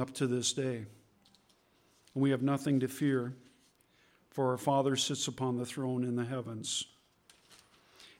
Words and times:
up 0.00 0.14
to 0.14 0.26
this 0.26 0.52
day. 0.52 0.86
We 2.14 2.30
have 2.30 2.42
nothing 2.42 2.80
to 2.80 2.88
fear, 2.88 3.34
for 4.30 4.50
our 4.50 4.58
Father 4.58 4.96
sits 4.96 5.28
upon 5.28 5.58
the 5.58 5.66
throne 5.66 6.02
in 6.02 6.16
the 6.16 6.24
heavens. 6.24 6.86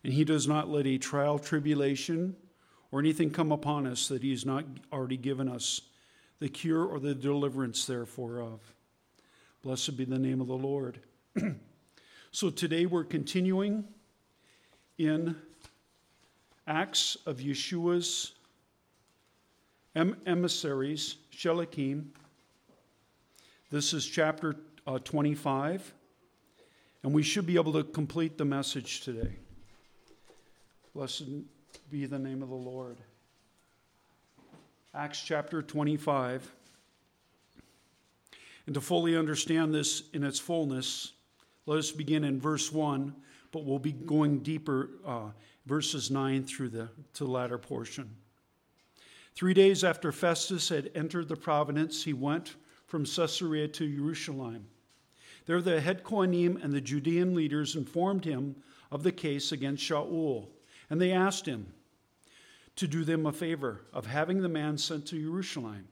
And 0.04 0.12
he 0.12 0.24
does 0.24 0.46
not 0.46 0.68
let 0.68 0.86
a 0.86 0.98
trial, 0.98 1.38
tribulation, 1.38 2.36
or 2.92 3.00
anything 3.00 3.30
come 3.30 3.50
upon 3.50 3.86
us 3.86 4.08
that 4.08 4.22
he 4.22 4.30
has 4.30 4.44
not 4.44 4.64
already 4.92 5.16
given 5.16 5.48
us 5.48 5.80
the 6.38 6.48
cure 6.48 6.84
or 6.84 7.00
the 7.00 7.14
deliverance 7.14 7.86
therefore 7.86 8.40
of. 8.40 8.60
Blessed 9.62 9.96
be 9.96 10.04
the 10.04 10.18
name 10.18 10.40
of 10.40 10.46
the 10.46 10.54
Lord. 10.54 11.00
so 12.30 12.50
today 12.50 12.86
we're 12.86 13.04
continuing 13.04 13.84
in 14.98 15.36
Acts 16.66 17.16
of 17.26 17.38
Yeshua's 17.38 18.32
emissaries, 19.94 21.16
Sheliachim. 21.36 22.06
This 23.70 23.92
is 23.92 24.06
chapter 24.06 24.56
uh, 24.86 24.98
25, 24.98 25.92
and 27.02 27.12
we 27.12 27.22
should 27.22 27.46
be 27.46 27.56
able 27.56 27.72
to 27.72 27.84
complete 27.84 28.38
the 28.38 28.44
message 28.44 29.02
today. 29.02 29.36
Blessed 30.94 31.24
be 31.90 32.06
the 32.06 32.18
name 32.18 32.42
of 32.42 32.48
the 32.48 32.54
Lord. 32.54 32.98
Acts 34.94 35.22
chapter 35.22 35.62
25. 35.62 36.50
And 38.66 38.74
to 38.74 38.80
fully 38.80 39.16
understand 39.16 39.74
this 39.74 40.02
in 40.12 40.22
its 40.22 40.38
fullness, 40.38 41.12
let 41.66 41.78
us 41.78 41.90
begin 41.90 42.24
in 42.24 42.40
verse 42.40 42.70
1, 42.72 43.14
but 43.52 43.64
we'll 43.64 43.78
be 43.78 43.92
going 43.92 44.40
deeper, 44.40 44.90
uh, 45.06 45.30
verses 45.66 46.10
9 46.10 46.44
through 46.44 46.68
the, 46.68 46.88
to 47.14 47.24
the 47.24 47.30
latter 47.30 47.58
portion. 47.58 48.10
Three 49.34 49.54
days 49.54 49.84
after 49.84 50.12
Festus 50.12 50.68
had 50.68 50.90
entered 50.94 51.28
the 51.28 51.36
province, 51.36 52.04
he 52.04 52.12
went 52.12 52.56
from 52.86 53.06
Caesarea 53.06 53.68
to 53.68 53.96
Jerusalem. 53.96 54.66
There, 55.46 55.62
the 55.62 55.80
head 55.80 56.04
Kohanim 56.04 56.62
and 56.62 56.72
the 56.72 56.80
Judean 56.80 57.34
leaders 57.34 57.74
informed 57.74 58.24
him 58.24 58.56
of 58.90 59.02
the 59.02 59.12
case 59.12 59.52
against 59.52 59.88
Shaul, 59.88 60.48
and 60.90 61.00
they 61.00 61.12
asked 61.12 61.46
him 61.46 61.72
to 62.76 62.86
do 62.86 63.04
them 63.04 63.26
a 63.26 63.32
favor 63.32 63.82
of 63.92 64.06
having 64.06 64.42
the 64.42 64.48
man 64.48 64.78
sent 64.78 65.06
to 65.06 65.20
Jerusalem. 65.20 65.88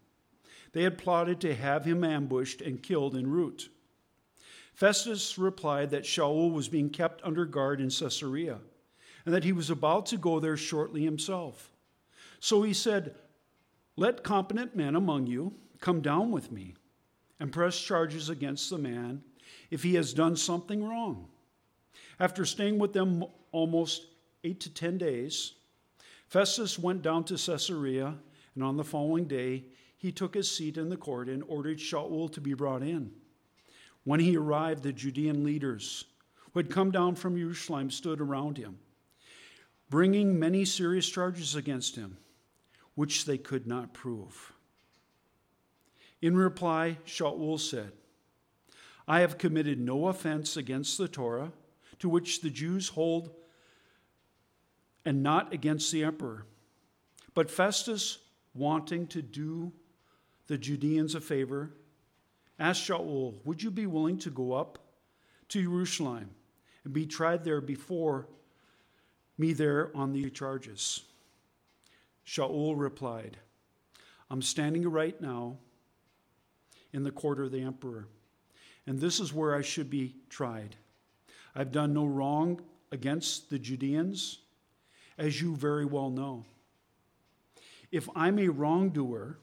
They 0.73 0.83
had 0.83 0.99
plotted 0.99 1.41
to 1.41 1.55
have 1.55 1.85
him 1.85 2.05
ambushed 2.05 2.61
and 2.61 2.83
killed 2.83 3.17
en 3.17 3.27
route. 3.27 3.69
Festus 4.75 5.39
replied 5.39 5.91
that 5.91 6.05
Shaul 6.05 6.53
was 6.53 6.69
being 6.69 6.91
kept 6.91 7.21
under 7.25 7.45
guard 7.45 7.81
in 7.81 7.91
Caesarea 7.91 8.59
and 9.25 9.35
that 9.35 9.45
he 9.45 9.53
was 9.53 9.71
about 9.71 10.07
to 10.07 10.17
go 10.17 10.39
there 10.39 10.57
shortly 10.57 11.03
himself. 11.03 11.71
So 12.41 12.63
he 12.63 12.73
said, 12.73 13.15
Let 13.99 14.23
competent 14.23 14.77
men 14.77 14.95
among 14.95 15.27
you 15.27 15.55
come 15.81 16.01
down 16.03 16.31
with 16.31 16.53
me 16.53 16.77
and 17.41 17.51
press 17.51 17.77
charges 17.81 18.29
against 18.29 18.71
the 18.71 18.79
man 18.79 19.25
if 19.73 19.83
he 19.83 19.97
has 19.97 20.15
done 20.15 20.37
something 20.37 20.85
wrong. 20.85 21.27
After 22.21 22.45
staying 22.45 22.79
with 22.79 22.93
them 22.93 23.25
almost 23.51 24.07
eight 24.45 24.61
to 24.61 24.71
ten 24.73 24.99
days, 24.99 25.55
Festus 26.29 26.79
went 26.79 27.03
down 27.03 27.25
to 27.25 27.35
Caesarea, 27.35 28.15
and 28.55 28.63
on 28.63 28.77
the 28.77 28.85
following 28.85 29.25
day 29.25 29.65
he 29.97 30.13
took 30.13 30.35
his 30.35 30.49
seat 30.49 30.77
in 30.77 30.91
the 30.91 30.97
court 30.97 31.29
and 31.29 31.43
ordered 31.49 31.79
Shaul 31.79 32.31
to 32.35 32.41
be 32.41 32.55
brought 32.55 32.85
in. 32.85 33.11
When 34.05 34.21
he 34.21 34.37
arrived, 34.37 34.85
the 34.85 34.93
Judean 34.93 35.43
leaders 35.43 36.05
who 36.53 36.61
had 36.61 36.71
come 36.71 36.93
down 36.93 37.17
from 37.17 37.37
Jerusalem 37.37 37.91
stood 37.91 38.21
around 38.21 38.59
him, 38.59 38.79
bringing 39.91 40.39
many 40.39 40.65
serious 40.65 41.09
charges 41.09 41.57
against 41.57 41.97
him, 41.97 42.17
which 42.99 43.27
they 43.27 43.39
could 43.39 43.65
not 43.65 43.95
prove. 43.95 44.53
In 46.21 46.37
reply, 46.37 46.99
Shaul 47.07 47.61
said, 47.61 47.93
I 49.07 49.21
have 49.21 49.39
committed 49.39 49.79
no 49.79 50.09
offense 50.09 50.57
against 50.57 50.99
the 50.99 51.07
Torah, 51.07 51.53
to 52.01 52.09
which 52.09 52.41
the 52.41 52.51
Jews 52.51 52.89
hold, 52.89 53.31
and 55.05 55.23
not 55.23 55.53
against 55.53 55.93
the 55.93 56.03
emperor. 56.03 56.45
But 57.35 57.53
Festus, 57.53 58.19
wanting 58.53 59.07
to 59.07 59.23
do 59.23 59.71
the 60.49 60.59
Judeans 60.59 61.15
a 61.15 61.21
favor, 61.21 61.71
asked 62.59 62.83
Shaul, 62.83 63.37
Would 63.45 63.63
you 63.63 63.71
be 63.71 63.87
willing 63.87 64.19
to 64.19 64.31
go 64.31 64.55
up 64.55 64.77
to 65.51 65.63
Jerusalem 65.63 66.31
and 66.83 66.93
be 66.93 67.07
tried 67.07 67.45
there 67.45 67.61
before 67.61 68.27
me 69.39 69.53
there 69.53 69.97
on 69.97 70.13
the 70.13 70.29
charges? 70.31 71.05
Shaul 72.29 72.75
replied, 72.77 73.39
I'm 74.31 74.43
standing 74.43 74.87
right 74.87 75.19
now 75.19 75.57
in 76.93 77.03
the 77.03 77.11
court 77.11 77.41
of 77.41 77.51
the 77.51 77.63
emperor. 77.63 78.07
And 78.87 79.01
this 79.01 79.19
is 79.19 79.33
where 79.33 79.57
I 79.57 79.63
should 79.63 79.89
be 79.89 80.17
tried. 80.29 80.77
I've 81.55 81.73
done 81.73 81.95
no 81.95 82.05
wrong 82.05 82.61
against 82.93 83.49
the 83.49 83.59
Judeans, 83.59 84.41
as 85.17 85.41
you 85.41 85.57
very 85.57 85.87
well 85.87 86.11
know. 86.11 86.45
If 87.91 88.11
I'm 88.15 88.39
a 88.39 88.49
wrongdoer, 88.49 89.39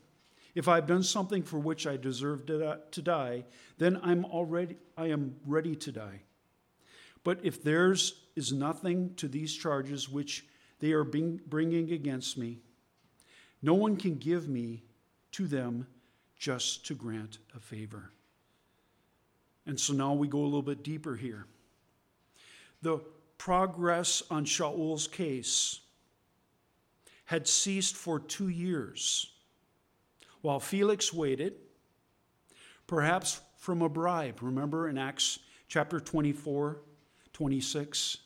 if 0.53 0.68
I've 0.68 0.85
done 0.85 1.01
something 1.01 1.41
for 1.41 1.57
which 1.57 1.88
I 1.88 1.97
deserve 1.97 2.45
to 2.45 3.01
die, 3.01 3.45
then 3.79 4.00
I'm 4.03 4.25
already 4.25 4.78
I 4.95 5.07
am 5.07 5.38
ready 5.47 5.75
to 5.78 5.91
die. 5.91 6.22
But 7.24 7.40
if 7.41 7.63
theirs 7.63 8.22
is 8.35 8.53
nothing 8.53 9.16
to 9.16 9.28
these 9.28 9.56
charges 9.56 10.07
which 10.07 10.45
they 10.79 10.91
are 10.91 11.03
bringing 11.03 11.91
against 11.91 12.38
me, 12.38 12.59
no 13.65 13.73
one 13.73 13.97
can 13.97 14.15
give 14.15 14.47
me 14.47 14.83
to 15.31 15.47
them 15.47 15.87
just 16.37 16.85
to 16.85 16.93
grant 16.93 17.39
a 17.55 17.59
favor. 17.59 18.11
And 19.65 19.79
so 19.79 19.91
now 19.93 20.13
we 20.13 20.27
go 20.27 20.41
a 20.41 20.45
little 20.45 20.61
bit 20.61 20.83
deeper 20.83 21.15
here. 21.15 21.47
The 22.83 22.99
progress 23.39 24.21
on 24.29 24.45
Shaul's 24.45 25.07
case 25.07 25.79
had 27.25 27.47
ceased 27.47 27.95
for 27.95 28.19
two 28.19 28.49
years 28.49 29.31
while 30.41 30.59
Felix 30.59 31.11
waited, 31.11 31.55
perhaps 32.85 33.41
from 33.57 33.81
a 33.81 33.89
bribe. 33.89 34.43
Remember 34.43 34.87
in 34.89 34.99
Acts 34.99 35.39
chapter 35.67 35.99
24, 35.99 36.81
26? 37.33 38.17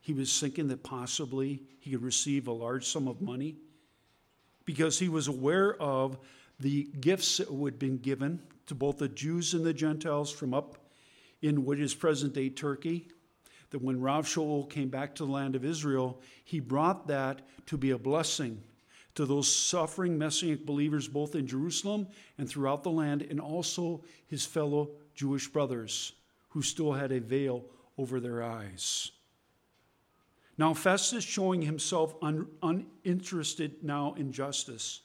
He 0.00 0.12
was 0.12 0.38
thinking 0.38 0.68
that 0.68 0.82
possibly 0.82 1.62
he 1.80 1.92
could 1.92 2.02
receive 2.02 2.46
a 2.46 2.52
large 2.52 2.86
sum 2.86 3.08
of 3.08 3.22
money 3.22 3.56
because 4.66 4.98
he 4.98 5.08
was 5.08 5.28
aware 5.28 5.80
of 5.80 6.18
the 6.60 6.84
gifts 7.00 7.38
that 7.38 7.48
had 7.48 7.78
been 7.78 7.96
given 7.96 8.42
to 8.66 8.74
both 8.74 8.98
the 8.98 9.08
Jews 9.08 9.54
and 9.54 9.64
the 9.64 9.72
Gentiles 9.72 10.30
from 10.30 10.52
up 10.52 10.76
in 11.40 11.64
what 11.64 11.78
is 11.78 11.94
present 11.94 12.34
day 12.34 12.50
Turkey. 12.50 13.08
That 13.70 13.82
when 13.82 14.00
Rav 14.00 14.26
Shaul 14.26 14.68
came 14.68 14.88
back 14.88 15.14
to 15.16 15.24
the 15.24 15.32
land 15.32 15.56
of 15.56 15.64
Israel, 15.64 16.20
he 16.44 16.60
brought 16.60 17.06
that 17.08 17.42
to 17.66 17.76
be 17.76 17.90
a 17.90 17.98
blessing 17.98 18.62
to 19.16 19.24
those 19.24 19.52
suffering 19.52 20.18
Messianic 20.18 20.66
believers 20.66 21.08
both 21.08 21.34
in 21.34 21.46
Jerusalem 21.46 22.06
and 22.38 22.48
throughout 22.48 22.82
the 22.82 22.90
land, 22.90 23.22
and 23.22 23.40
also 23.40 24.04
his 24.26 24.44
fellow 24.44 24.90
Jewish 25.14 25.48
brothers 25.48 26.12
who 26.50 26.62
still 26.62 26.92
had 26.92 27.12
a 27.12 27.20
veil 27.20 27.64
over 27.98 28.20
their 28.20 28.42
eyes. 28.42 29.10
Now, 30.58 30.72
Festus 30.72 31.24
showing 31.24 31.62
himself 31.62 32.14
un- 32.22 32.46
uninterested 32.62 33.82
now 33.82 34.14
in 34.14 34.32
justice. 34.32 35.00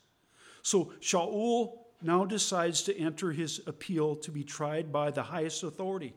So 0.61 0.93
Shaul 1.01 1.79
now 2.01 2.25
decides 2.25 2.83
to 2.83 2.97
enter 2.97 3.31
his 3.31 3.61
appeal 3.67 4.15
to 4.17 4.31
be 4.31 4.43
tried 4.43 4.91
by 4.91 5.11
the 5.11 5.23
highest 5.23 5.63
authority. 5.63 6.13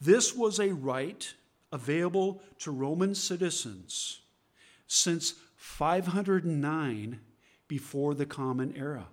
This 0.00 0.34
was 0.34 0.58
a 0.58 0.72
right 0.72 1.32
available 1.72 2.42
to 2.60 2.70
Roman 2.70 3.14
citizens 3.14 4.20
since 4.86 5.34
509 5.56 7.20
before 7.68 8.14
the 8.14 8.26
Common 8.26 8.74
Era. 8.76 9.06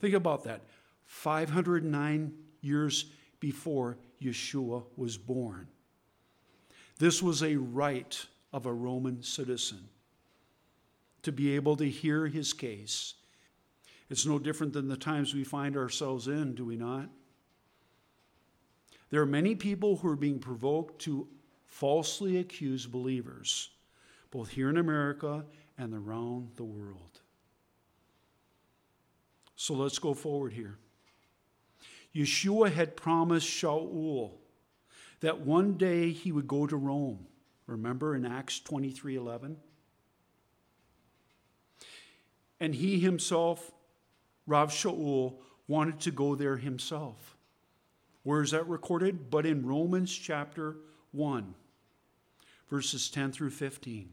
Think 0.00 0.14
about 0.14 0.44
that 0.44 0.62
509 1.06 2.32
years 2.60 3.06
before 3.40 3.96
Yeshua 4.20 4.84
was 4.96 5.16
born. 5.16 5.68
This 6.98 7.22
was 7.22 7.42
a 7.42 7.56
right 7.56 8.26
of 8.52 8.66
a 8.66 8.72
Roman 8.72 9.22
citizen 9.22 9.88
to 11.22 11.32
be 11.32 11.54
able 11.56 11.76
to 11.76 11.88
hear 11.88 12.26
his 12.26 12.52
case. 12.52 13.14
It's 14.10 14.26
no 14.26 14.38
different 14.38 14.72
than 14.72 14.88
the 14.88 14.96
times 14.96 15.34
we 15.34 15.44
find 15.44 15.76
ourselves 15.76 16.28
in, 16.28 16.54
do 16.54 16.64
we 16.64 16.76
not? 16.76 17.08
There 19.10 19.22
are 19.22 19.26
many 19.26 19.54
people 19.54 19.96
who 19.96 20.08
are 20.08 20.16
being 20.16 20.38
provoked 20.38 21.00
to 21.02 21.26
falsely 21.66 22.38
accuse 22.38 22.86
believers, 22.86 23.70
both 24.30 24.50
here 24.50 24.68
in 24.68 24.76
America 24.76 25.44
and 25.78 25.94
around 25.94 26.50
the 26.56 26.64
world. 26.64 27.20
So 29.56 29.74
let's 29.74 29.98
go 29.98 30.14
forward 30.14 30.52
here. 30.52 30.78
Yeshua 32.14 32.72
had 32.72 32.96
promised 32.96 33.48
Shaul 33.48 34.32
that 35.24 35.40
one 35.40 35.74
day 35.74 36.10
he 36.10 36.32
would 36.32 36.48
go 36.48 36.66
to 36.66 36.76
Rome. 36.76 37.26
Remember 37.66 38.14
in 38.14 38.24
Acts 38.24 38.60
23 38.60 39.16
11? 39.16 39.56
And 42.60 42.74
he 42.74 43.00
himself 43.00 43.72
Rav 44.46 44.70
Shaul 44.70 45.36
wanted 45.66 46.00
to 46.00 46.10
go 46.10 46.34
there 46.34 46.56
himself. 46.56 47.36
Where 48.22 48.42
is 48.42 48.50
that 48.50 48.68
recorded? 48.68 49.30
But 49.30 49.46
in 49.46 49.66
Romans 49.66 50.14
chapter 50.14 50.76
1, 51.12 51.54
verses 52.70 53.08
10 53.10 53.32
through 53.32 53.50
15. 53.50 54.12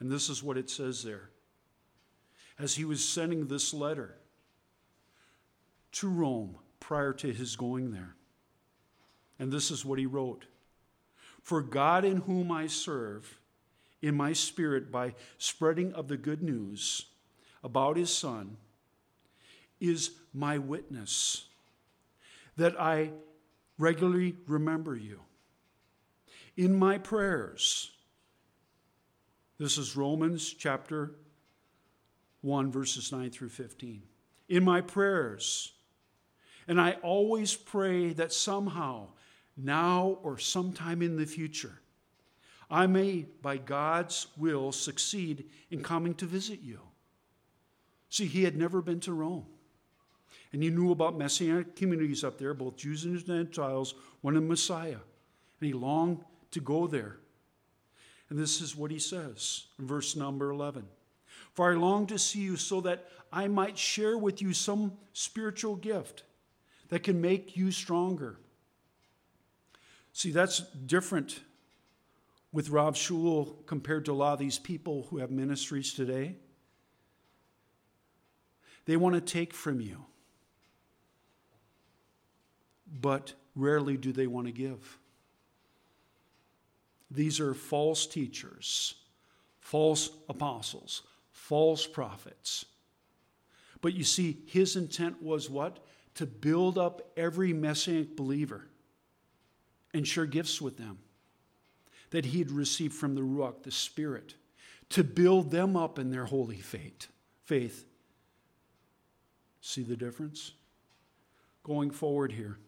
And 0.00 0.10
this 0.10 0.28
is 0.28 0.42
what 0.42 0.56
it 0.56 0.70
says 0.70 1.02
there. 1.02 1.30
As 2.58 2.74
he 2.74 2.84
was 2.84 3.04
sending 3.04 3.46
this 3.46 3.72
letter 3.72 4.16
to 5.92 6.08
Rome 6.08 6.56
prior 6.80 7.12
to 7.14 7.32
his 7.32 7.56
going 7.56 7.92
there. 7.92 8.15
And 9.38 9.52
this 9.52 9.70
is 9.70 9.84
what 9.84 9.98
he 9.98 10.06
wrote 10.06 10.46
For 11.42 11.62
God, 11.62 12.04
in 12.04 12.18
whom 12.18 12.50
I 12.50 12.66
serve, 12.66 13.38
in 14.02 14.14
my 14.14 14.32
spirit 14.32 14.90
by 14.90 15.14
spreading 15.38 15.92
of 15.92 16.08
the 16.08 16.16
good 16.16 16.42
news 16.42 17.06
about 17.62 17.96
his 17.96 18.14
Son, 18.14 18.56
is 19.80 20.12
my 20.32 20.58
witness 20.58 21.46
that 22.56 22.80
I 22.80 23.10
regularly 23.78 24.36
remember 24.46 24.96
you. 24.96 25.20
In 26.56 26.74
my 26.74 26.98
prayers, 26.98 27.90
this 29.58 29.76
is 29.76 29.96
Romans 29.96 30.52
chapter 30.52 31.12
1, 32.40 32.70
verses 32.70 33.12
9 33.12 33.30
through 33.30 33.48
15. 33.50 34.02
In 34.48 34.64
my 34.64 34.80
prayers, 34.80 35.72
and 36.68 36.80
I 36.80 36.92
always 37.02 37.54
pray 37.54 38.12
that 38.14 38.32
somehow, 38.32 39.08
now 39.56 40.18
or 40.22 40.38
sometime 40.38 41.02
in 41.02 41.16
the 41.16 41.26
future, 41.26 41.80
I 42.70 42.86
may, 42.86 43.26
by 43.42 43.58
God's 43.58 44.26
will, 44.36 44.72
succeed 44.72 45.44
in 45.70 45.82
coming 45.82 46.14
to 46.14 46.26
visit 46.26 46.60
you. 46.62 46.80
See, 48.10 48.26
he 48.26 48.44
had 48.44 48.56
never 48.56 48.82
been 48.82 49.00
to 49.00 49.12
Rome. 49.12 49.46
And 50.52 50.62
he 50.62 50.70
knew 50.70 50.90
about 50.90 51.18
messianic 51.18 51.76
communities 51.76 52.24
up 52.24 52.38
there, 52.38 52.54
both 52.54 52.76
Jews 52.76 53.04
and 53.04 53.24
Gentiles, 53.24 53.94
one 54.20 54.36
in 54.36 54.48
Messiah. 54.48 54.98
And 55.60 55.66
he 55.66 55.72
longed 55.72 56.24
to 56.52 56.60
go 56.60 56.86
there. 56.86 57.18
And 58.28 58.38
this 58.38 58.60
is 58.60 58.74
what 58.74 58.90
he 58.90 58.98
says 58.98 59.66
in 59.78 59.86
verse 59.86 60.16
number 60.16 60.50
11 60.50 60.84
For 61.52 61.72
I 61.72 61.76
long 61.76 62.06
to 62.08 62.18
see 62.18 62.40
you 62.40 62.56
so 62.56 62.80
that 62.82 63.08
I 63.32 63.48
might 63.48 63.78
share 63.78 64.18
with 64.18 64.42
you 64.42 64.52
some 64.52 64.92
spiritual 65.12 65.76
gift 65.76 66.24
that 66.88 67.02
can 67.02 67.20
make 67.20 67.56
you 67.56 67.70
stronger. 67.70 68.38
See, 70.16 70.30
that's 70.30 70.60
different 70.60 71.40
with 72.50 72.70
Rav 72.70 72.94
Shaul 72.94 73.66
compared 73.66 74.06
to 74.06 74.12
a 74.12 74.14
lot 74.14 74.32
of 74.32 74.38
these 74.38 74.58
people 74.58 75.06
who 75.10 75.18
have 75.18 75.30
ministries 75.30 75.92
today. 75.92 76.36
They 78.86 78.96
want 78.96 79.14
to 79.14 79.20
take 79.20 79.52
from 79.52 79.78
you, 79.78 80.06
but 82.90 83.34
rarely 83.54 83.98
do 83.98 84.10
they 84.10 84.26
want 84.26 84.46
to 84.46 84.54
give. 84.54 84.98
These 87.10 87.38
are 87.38 87.52
false 87.52 88.06
teachers, 88.06 88.94
false 89.60 90.08
apostles, 90.30 91.02
false 91.30 91.86
prophets. 91.86 92.64
But 93.82 93.92
you 93.92 94.02
see, 94.02 94.38
his 94.46 94.76
intent 94.76 95.22
was 95.22 95.50
what? 95.50 95.84
to 96.14 96.24
build 96.24 96.78
up 96.78 97.12
every 97.18 97.52
Messianic 97.52 98.16
believer 98.16 98.66
and 99.96 100.06
share 100.06 100.26
gifts 100.26 100.60
with 100.60 100.76
them 100.76 100.98
that 102.10 102.26
he 102.26 102.38
had 102.38 102.50
received 102.50 102.94
from 102.94 103.14
the 103.14 103.20
Ruach, 103.20 103.62
the 103.62 103.70
Spirit, 103.70 104.34
to 104.90 105.02
build 105.02 105.50
them 105.50 105.76
up 105.76 105.98
in 105.98 106.10
their 106.10 106.26
holy 106.26 106.60
faith. 106.60 107.08
faith. 107.44 107.84
See 109.60 109.82
the 109.82 109.96
difference? 109.96 110.52
Going 111.64 111.90
forward 111.90 112.30
here. 112.30 112.58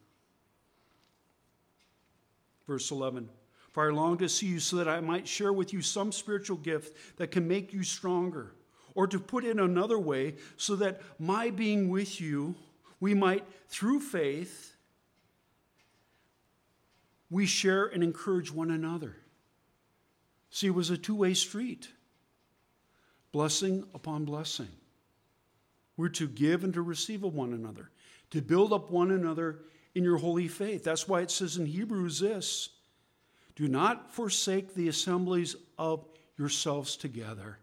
Verse 2.66 2.90
11 2.90 3.28
For 3.70 3.88
I 3.88 3.94
long 3.94 4.18
to 4.18 4.28
see 4.28 4.46
you 4.46 4.58
so 4.58 4.76
that 4.76 4.88
I 4.88 5.00
might 5.00 5.28
share 5.28 5.52
with 5.52 5.72
you 5.72 5.80
some 5.80 6.10
spiritual 6.10 6.56
gift 6.56 7.18
that 7.18 7.30
can 7.30 7.46
make 7.46 7.72
you 7.72 7.84
stronger. 7.84 8.52
Or 8.94 9.06
to 9.06 9.20
put 9.20 9.44
it 9.44 9.58
another 9.58 9.98
way, 9.98 10.34
so 10.56 10.74
that 10.76 11.00
my 11.20 11.50
being 11.50 11.88
with 11.88 12.20
you 12.20 12.56
we 12.98 13.14
might, 13.14 13.44
through 13.68 14.00
faith, 14.00 14.74
we 17.30 17.46
share 17.46 17.86
and 17.86 18.02
encourage 18.02 18.52
one 18.52 18.70
another. 18.70 19.16
See, 20.50 20.66
it 20.66 20.74
was 20.74 20.90
a 20.90 20.96
two 20.96 21.14
way 21.14 21.34
street 21.34 21.88
blessing 23.32 23.84
upon 23.94 24.24
blessing. 24.24 24.68
We're 25.96 26.08
to 26.10 26.28
give 26.28 26.64
and 26.64 26.72
to 26.74 26.82
receive 26.82 27.24
of 27.24 27.34
one 27.34 27.52
another, 27.52 27.90
to 28.30 28.40
build 28.40 28.72
up 28.72 28.90
one 28.90 29.10
another 29.10 29.60
in 29.94 30.04
your 30.04 30.18
holy 30.18 30.48
faith. 30.48 30.84
That's 30.84 31.08
why 31.08 31.20
it 31.20 31.30
says 31.30 31.56
in 31.56 31.66
Hebrews 31.66 32.20
this 32.20 32.70
do 33.56 33.66
not 33.66 34.12
forsake 34.12 34.74
the 34.74 34.86
assemblies 34.86 35.56
of 35.76 36.06
yourselves 36.38 36.96
together. 36.96 37.58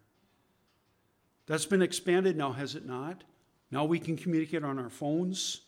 That's 1.48 1.66
been 1.66 1.82
expanded 1.82 2.36
now, 2.36 2.52
has 2.52 2.76
it 2.76 2.86
not? 2.86 3.24
Now 3.72 3.86
we 3.86 4.00
can 4.00 4.18
communicate 4.18 4.64
on 4.64 4.78
our 4.78 4.90
phones 4.90 5.62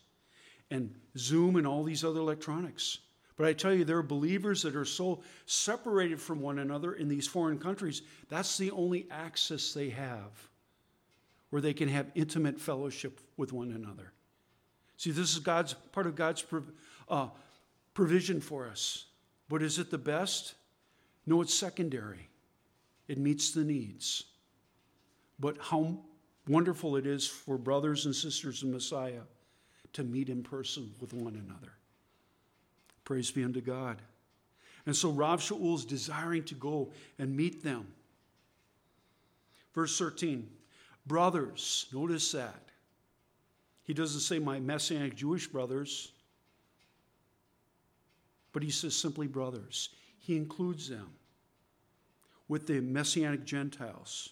and 0.70 0.94
Zoom 1.18 1.56
and 1.56 1.66
all 1.66 1.84
these 1.84 2.04
other 2.04 2.20
electronics. 2.20 3.00
But 3.38 3.46
I 3.46 3.54
tell 3.54 3.74
you, 3.74 3.86
there 3.86 3.98
are 3.98 4.04
believers 4.04 4.64
that 4.64 4.76
are 4.76 4.86
so 4.86 5.22
separated 5.46 6.20
from 6.20 6.42
one 6.42 6.60
another 6.60 6.94
in 6.94 7.08
these 7.08 7.28
foreign 7.28 7.60
countries, 7.60 8.02
that's 8.30 8.58
the 8.58 8.72
only 8.72 9.08
access 9.12 9.74
they 9.74 9.90
have 9.90 10.50
where 11.52 11.62
they 11.62 11.74
can 11.74 11.88
have 11.88 12.12
intimate 12.16 12.60
fellowship 12.60 13.22
with 13.38 13.54
one 13.54 13.72
another. 13.72 14.12
See, 14.98 15.12
this 15.12 15.34
is 15.34 15.40
God's 15.40 15.74
part 15.92 16.08
of 16.08 16.16
God's 16.16 16.44
uh, 17.08 17.30
provision 17.94 18.42
for 18.42 18.68
us. 18.68 19.06
But 19.48 19.62
is 19.62 19.78
it 19.80 19.92
the 19.92 19.98
best? 19.98 20.56
No, 21.26 21.42
it's 21.42 21.54
secondary. 21.54 22.28
It 23.08 23.20
meets 23.20 23.52
the 23.52 23.64
needs. 23.64 24.24
But 25.40 25.58
how 25.62 26.00
wonderful 26.48 26.96
it 26.96 27.06
is 27.06 27.28
for 27.28 27.58
brothers 27.58 28.06
and 28.06 28.16
sisters 28.16 28.64
in 28.64 28.72
Messiah 28.72 29.22
to 29.94 30.04
meet 30.04 30.30
in 30.30 30.44
person 30.44 30.92
with 31.00 31.14
one 31.14 31.36
another. 31.36 31.74
Praise 33.08 33.32
be 33.32 33.42
unto 33.42 33.62
God. 33.62 34.02
And 34.86 34.94
so 34.94 35.12
Rav 35.12 35.40
Shaul 35.40 35.76
is 35.76 35.86
desiring 35.86 36.44
to 36.44 36.56
go 36.56 36.92
and 37.18 37.38
meet 37.38 37.64
them. 37.64 37.88
Verse 39.74 39.98
13, 39.98 40.46
brothers, 41.06 41.86
notice 41.94 42.34
that. 42.34 42.64
He 43.84 43.94
doesn't 43.94 44.20
say 44.20 44.40
my 44.40 44.60
Messianic 44.60 45.16
Jewish 45.16 45.48
brothers, 45.48 46.12
but 48.52 48.62
he 48.62 48.72
says 48.72 48.94
simply 48.94 49.28
brothers. 49.28 49.88
He 50.20 50.36
includes 50.36 50.90
them 50.90 51.12
with 52.50 52.68
the 52.68 52.82
Messianic 52.82 53.46
Gentiles. 53.46 54.32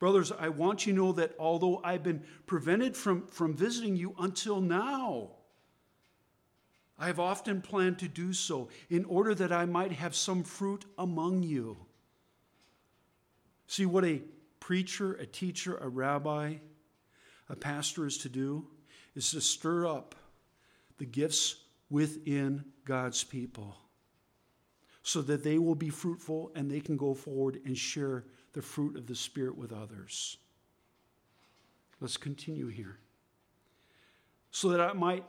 Brothers, 0.00 0.32
I 0.32 0.48
want 0.48 0.84
you 0.84 0.94
to 0.94 0.98
know 0.98 1.12
that 1.12 1.36
although 1.38 1.80
I've 1.84 2.02
been 2.02 2.24
prevented 2.46 2.96
from, 2.96 3.28
from 3.28 3.54
visiting 3.54 3.94
you 3.94 4.16
until 4.18 4.60
now, 4.60 5.30
I 6.98 7.06
have 7.06 7.20
often 7.20 7.60
planned 7.62 7.98
to 8.00 8.08
do 8.08 8.32
so 8.32 8.68
in 8.90 9.04
order 9.04 9.34
that 9.34 9.52
I 9.52 9.66
might 9.66 9.92
have 9.92 10.16
some 10.16 10.42
fruit 10.42 10.84
among 10.98 11.42
you. 11.42 11.76
See 13.66 13.86
what 13.86 14.04
a 14.04 14.22
preacher, 14.58 15.14
a 15.14 15.26
teacher, 15.26 15.76
a 15.76 15.88
rabbi, 15.88 16.56
a 17.48 17.56
pastor 17.56 18.06
is 18.06 18.18
to 18.18 18.28
do 18.28 18.66
is 19.14 19.30
to 19.30 19.40
stir 19.40 19.86
up 19.86 20.14
the 20.98 21.04
gifts 21.04 21.56
within 21.90 22.64
God's 22.84 23.24
people 23.24 23.76
so 25.02 25.22
that 25.22 25.42
they 25.42 25.58
will 25.58 25.74
be 25.74 25.88
fruitful 25.88 26.52
and 26.54 26.70
they 26.70 26.80
can 26.80 26.96
go 26.96 27.14
forward 27.14 27.60
and 27.64 27.76
share 27.76 28.24
the 28.52 28.60
fruit 28.60 28.96
of 28.96 29.06
the 29.06 29.14
Spirit 29.14 29.56
with 29.56 29.72
others. 29.72 30.36
Let's 32.00 32.16
continue 32.16 32.68
here. 32.68 32.98
So 34.50 34.68
that 34.68 34.80
I 34.80 34.92
might, 34.92 35.24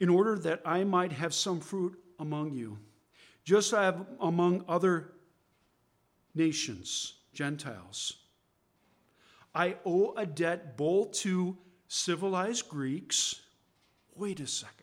in 0.00 0.08
order 0.08 0.38
that 0.38 0.60
I 0.64 0.84
might 0.84 1.12
have 1.12 1.34
some 1.34 1.60
fruit 1.60 1.98
among 2.18 2.52
you, 2.52 2.78
just 3.44 3.72
as 3.72 3.94
among 4.20 4.64
other 4.68 5.12
nations, 6.34 7.14
Gentiles. 7.32 8.14
I 9.54 9.76
owe 9.86 10.14
a 10.16 10.26
debt 10.26 10.76
both 10.76 11.12
to 11.20 11.56
civilized 11.88 12.68
Greeks. 12.68 13.40
Wait 14.14 14.40
a 14.40 14.46
second. 14.46 14.74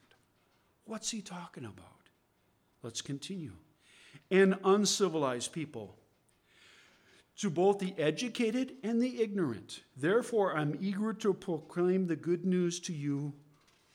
What's 0.85 1.11
he 1.11 1.21
talking 1.21 1.65
about? 1.65 2.09
Let's 2.81 3.01
continue. 3.01 3.53
And 4.31 4.57
uncivilized 4.63 5.51
people 5.51 5.95
to 7.37 7.49
both 7.49 7.79
the 7.79 7.93
educated 7.97 8.73
and 8.83 9.01
the 9.01 9.21
ignorant. 9.21 9.81
Therefore, 9.97 10.55
I'm 10.55 10.77
eager 10.81 11.13
to 11.13 11.33
proclaim 11.33 12.07
the 12.07 12.15
good 12.15 12.45
news 12.45 12.79
to 12.81 12.93
you 12.93 13.33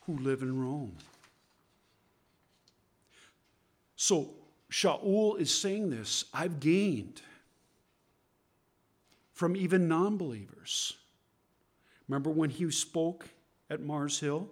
who 0.09 0.19
live 0.19 0.43
in 0.43 0.61
Rome. 0.61 0.97
So, 3.95 4.35
Shaul 4.73 5.39
is 5.39 5.55
saying 5.55 5.91
this 5.91 6.25
I've 6.35 6.59
gained 6.59 7.23
from 9.33 9.55
even 9.55 9.87
non 9.87 10.17
believers 10.17 10.95
Remember 12.09 12.31
when 12.31 12.51
he 12.51 12.71
spoke 12.71 13.29
at 13.71 13.81
Mars 13.81 14.19
Hill? 14.19 14.49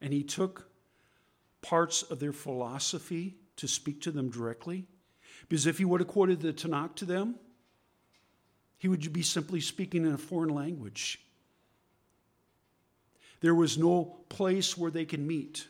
And 0.00 0.12
he 0.12 0.22
took 0.22 0.68
parts 1.62 2.02
of 2.02 2.20
their 2.20 2.32
philosophy 2.32 3.36
to 3.56 3.66
speak 3.66 4.02
to 4.02 4.10
them 4.10 4.28
directly? 4.28 4.86
Because 5.48 5.66
if 5.66 5.78
he 5.78 5.84
would 5.84 6.00
have 6.00 6.08
quoted 6.08 6.40
the 6.40 6.52
Tanakh 6.52 6.94
to 6.96 7.04
them, 7.06 7.36
he 8.76 8.88
would 8.88 9.12
be 9.12 9.22
simply 9.22 9.60
speaking 9.60 10.04
in 10.04 10.12
a 10.12 10.18
foreign 10.18 10.50
language. 10.50 11.25
There 13.40 13.54
was 13.54 13.78
no 13.78 14.16
place 14.28 14.76
where 14.76 14.90
they 14.90 15.04
could 15.04 15.20
meet, 15.20 15.66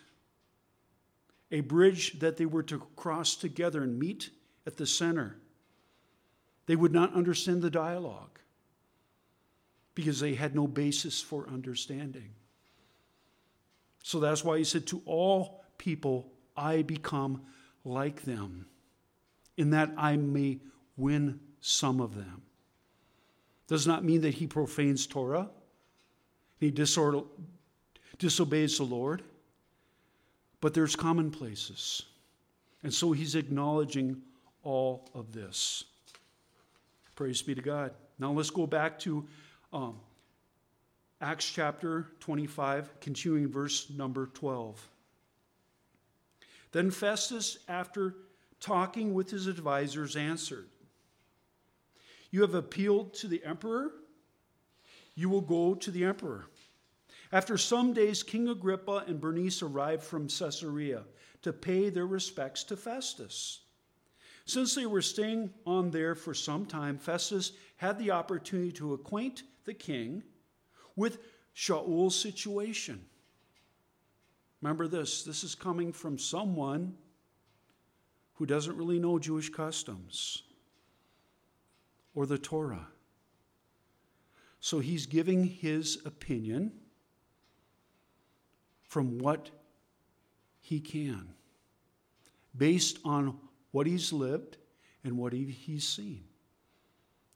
a 1.51 1.61
bridge 1.61 2.19
that 2.19 2.37
they 2.37 2.45
were 2.45 2.63
to 2.63 2.79
cross 2.95 3.35
together 3.35 3.83
and 3.83 3.99
meet 3.99 4.29
at 4.65 4.77
the 4.77 4.85
center. 4.85 5.37
They 6.65 6.75
would 6.75 6.93
not 6.93 7.13
understand 7.13 7.61
the 7.61 7.69
dialogue 7.69 8.39
because 9.95 10.19
they 10.19 10.35
had 10.35 10.55
no 10.55 10.67
basis 10.67 11.21
for 11.21 11.47
understanding. 11.49 12.31
So 14.03 14.19
that's 14.19 14.43
why 14.43 14.57
he 14.57 14.63
said, 14.63 14.85
To 14.87 15.01
all 15.05 15.65
people 15.77 16.31
I 16.55 16.81
become 16.81 17.41
like 17.83 18.23
them, 18.23 18.67
in 19.57 19.71
that 19.71 19.91
I 19.97 20.17
may 20.17 20.59
win 20.95 21.39
some 21.61 21.99
of 21.99 22.15
them. 22.15 22.43
Does 23.67 23.85
not 23.85 24.03
mean 24.03 24.21
that 24.21 24.35
he 24.35 24.47
profanes 24.47 25.07
Torah, 25.07 25.49
he 26.59 26.71
disobeys 28.17 28.77
the 28.77 28.83
Lord, 28.83 29.21
but 30.61 30.73
there's 30.73 30.95
commonplaces. 30.95 32.03
And 32.83 32.93
so 32.93 33.11
he's 33.11 33.35
acknowledging 33.35 34.21
all 34.63 35.09
of 35.13 35.33
this. 35.33 35.83
Praise 37.15 37.41
be 37.41 37.55
to 37.55 37.61
God. 37.61 37.91
Now 38.19 38.31
let's 38.31 38.49
go 38.49 38.67
back 38.67 38.99
to 38.99 39.25
um, 39.73 39.95
Acts 41.19 41.49
chapter 41.49 42.07
25, 42.19 42.99
continuing 42.99 43.47
verse 43.47 43.89
number 43.89 44.27
12. 44.27 44.87
Then 46.71 46.91
Festus, 46.91 47.59
after 47.67 48.15
talking 48.59 49.13
with 49.13 49.31
his 49.31 49.47
advisors, 49.47 50.15
answered, 50.15 50.67
You 52.29 52.41
have 52.41 52.53
appealed 52.53 53.13
to 53.15 53.27
the 53.27 53.43
emperor? 53.43 53.91
You 55.15 55.29
will 55.29 55.41
go 55.41 55.73
to 55.73 55.89
the 55.89 56.03
emperor. 56.03 56.45
After 57.31 57.57
some 57.57 57.93
days, 57.93 58.23
King 58.23 58.47
Agrippa 58.47 59.03
and 59.07 59.19
Bernice 59.19 59.61
arrived 59.61 60.03
from 60.03 60.27
Caesarea 60.27 61.03
to 61.41 61.51
pay 61.51 61.89
their 61.89 62.07
respects 62.07 62.63
to 62.65 62.77
Festus. 62.77 63.59
Since 64.45 64.75
they 64.75 64.85
were 64.85 65.01
staying 65.01 65.53
on 65.65 65.91
there 65.91 66.15
for 66.15 66.33
some 66.33 66.65
time, 66.65 66.97
Festus 66.97 67.51
had 67.75 67.99
the 67.99 68.11
opportunity 68.11 68.71
to 68.73 68.93
acquaint 68.93 69.43
the 69.65 69.73
king 69.73 70.23
with 70.95 71.19
Shaul's 71.53 72.15
situation. 72.15 73.03
Remember 74.61 74.87
this 74.87 75.23
this 75.23 75.43
is 75.43 75.53
coming 75.53 75.91
from 75.91 76.17
someone 76.17 76.95
who 78.35 78.45
doesn't 78.45 78.77
really 78.77 78.99
know 78.99 79.19
Jewish 79.19 79.49
customs 79.49 80.43
or 82.15 82.25
the 82.25 82.37
Torah. 82.37 82.87
So 84.59 84.79
he's 84.79 85.05
giving 85.05 85.43
his 85.43 85.99
opinion 86.05 86.71
from 88.87 89.19
what 89.19 89.49
he 90.59 90.79
can, 90.79 91.29
based 92.55 92.99
on 93.05 93.37
what 93.71 93.87
he's 93.87 94.11
lived 94.11 94.57
and 95.03 95.17
what 95.17 95.33
he, 95.33 95.45
he's 95.45 95.87
seen. 95.87 96.23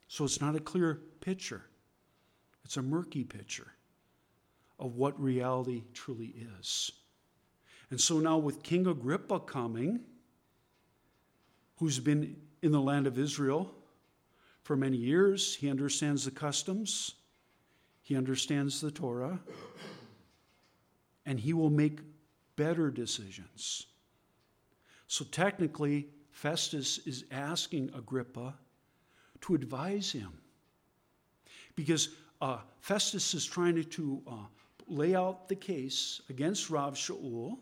So 0.08 0.24
it's 0.24 0.40
not 0.40 0.56
a 0.56 0.60
clear 0.60 1.00
picture, 1.20 1.62
it's 2.64 2.76
a 2.76 2.82
murky 2.82 3.24
picture 3.24 3.72
of 4.78 4.96
what 4.96 5.18
reality 5.20 5.84
truly 5.94 6.34
is. 6.58 6.90
And 7.90 8.00
so 8.00 8.18
now, 8.18 8.38
with 8.38 8.62
King 8.62 8.86
Agrippa 8.86 9.40
coming, 9.40 10.00
who's 11.76 11.98
been 11.98 12.36
in 12.62 12.72
the 12.72 12.80
land 12.80 13.06
of 13.06 13.18
Israel 13.18 13.74
for 14.62 14.76
many 14.76 14.96
years, 14.96 15.54
he 15.54 15.68
understands 15.68 16.24
the 16.24 16.30
customs, 16.30 17.14
he 18.02 18.16
understands 18.16 18.80
the 18.80 18.90
Torah, 18.90 19.40
and 21.26 21.38
he 21.38 21.52
will 21.52 21.70
make 21.70 22.00
better 22.56 22.90
decisions. 22.90 23.86
So, 25.06 25.24
technically, 25.24 26.08
Festus 26.30 26.98
is 27.06 27.24
asking 27.30 27.90
Agrippa 27.94 28.54
to 29.42 29.54
advise 29.54 30.10
him. 30.10 30.32
Because 31.76 32.10
uh, 32.40 32.58
Festus 32.80 33.34
is 33.34 33.44
trying 33.44 33.82
to, 33.84 34.22
uh, 34.26 34.32
lay 34.86 35.14
out 35.14 35.48
the 35.48 35.56
case 35.56 36.20
against 36.28 36.70
Rav 36.70 36.94
Shaul 36.94 37.58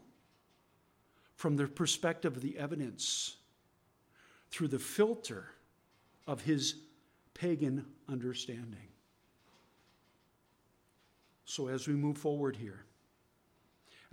from 1.37 1.57
the 1.57 1.67
perspective 1.67 2.37
of 2.37 2.43
the 2.43 2.59
evidence 2.59 3.37
through 4.51 4.69
the 4.69 4.79
filter 4.79 5.47
of 6.27 6.43
his 6.43 6.75
pagan 7.35 7.87
understanding. 8.09 8.89
So, 11.45 11.69
as 11.69 11.89
we 11.89 11.95
move 11.95 12.19
forward 12.19 12.57
here, 12.57 12.85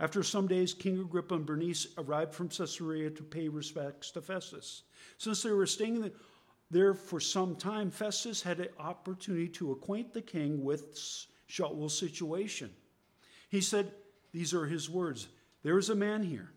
after 0.00 0.22
some 0.22 0.46
days, 0.46 0.74
King 0.74 1.00
Agrippa 1.00 1.34
and 1.34 1.46
Bernice 1.46 1.88
arrived 1.98 2.32
from 2.32 2.48
Caesarea 2.48 3.10
to 3.10 3.22
pay 3.22 3.48
respects 3.48 4.10
to 4.12 4.22
Festus. 4.22 4.82
Since 5.16 5.42
they 5.42 5.50
were 5.50 5.66
staying 5.66 6.10
there 6.70 6.94
for 6.94 7.18
some 7.18 7.56
time, 7.56 7.90
Festus 7.90 8.42
had 8.42 8.60
an 8.60 8.68
opportunity 8.78 9.48
to 9.48 9.72
acquaint 9.72 10.14
the 10.14 10.22
king 10.22 10.62
with 10.62 10.96
Shaul's 11.48 11.98
situation. 11.98 12.70
He 13.48 13.60
said, 13.60 13.92
These 14.32 14.54
are 14.54 14.66
his 14.66 14.88
words 14.88 15.28
There 15.64 15.78
is 15.78 15.90
a 15.90 15.96
man 15.96 16.22
here, 16.22 16.52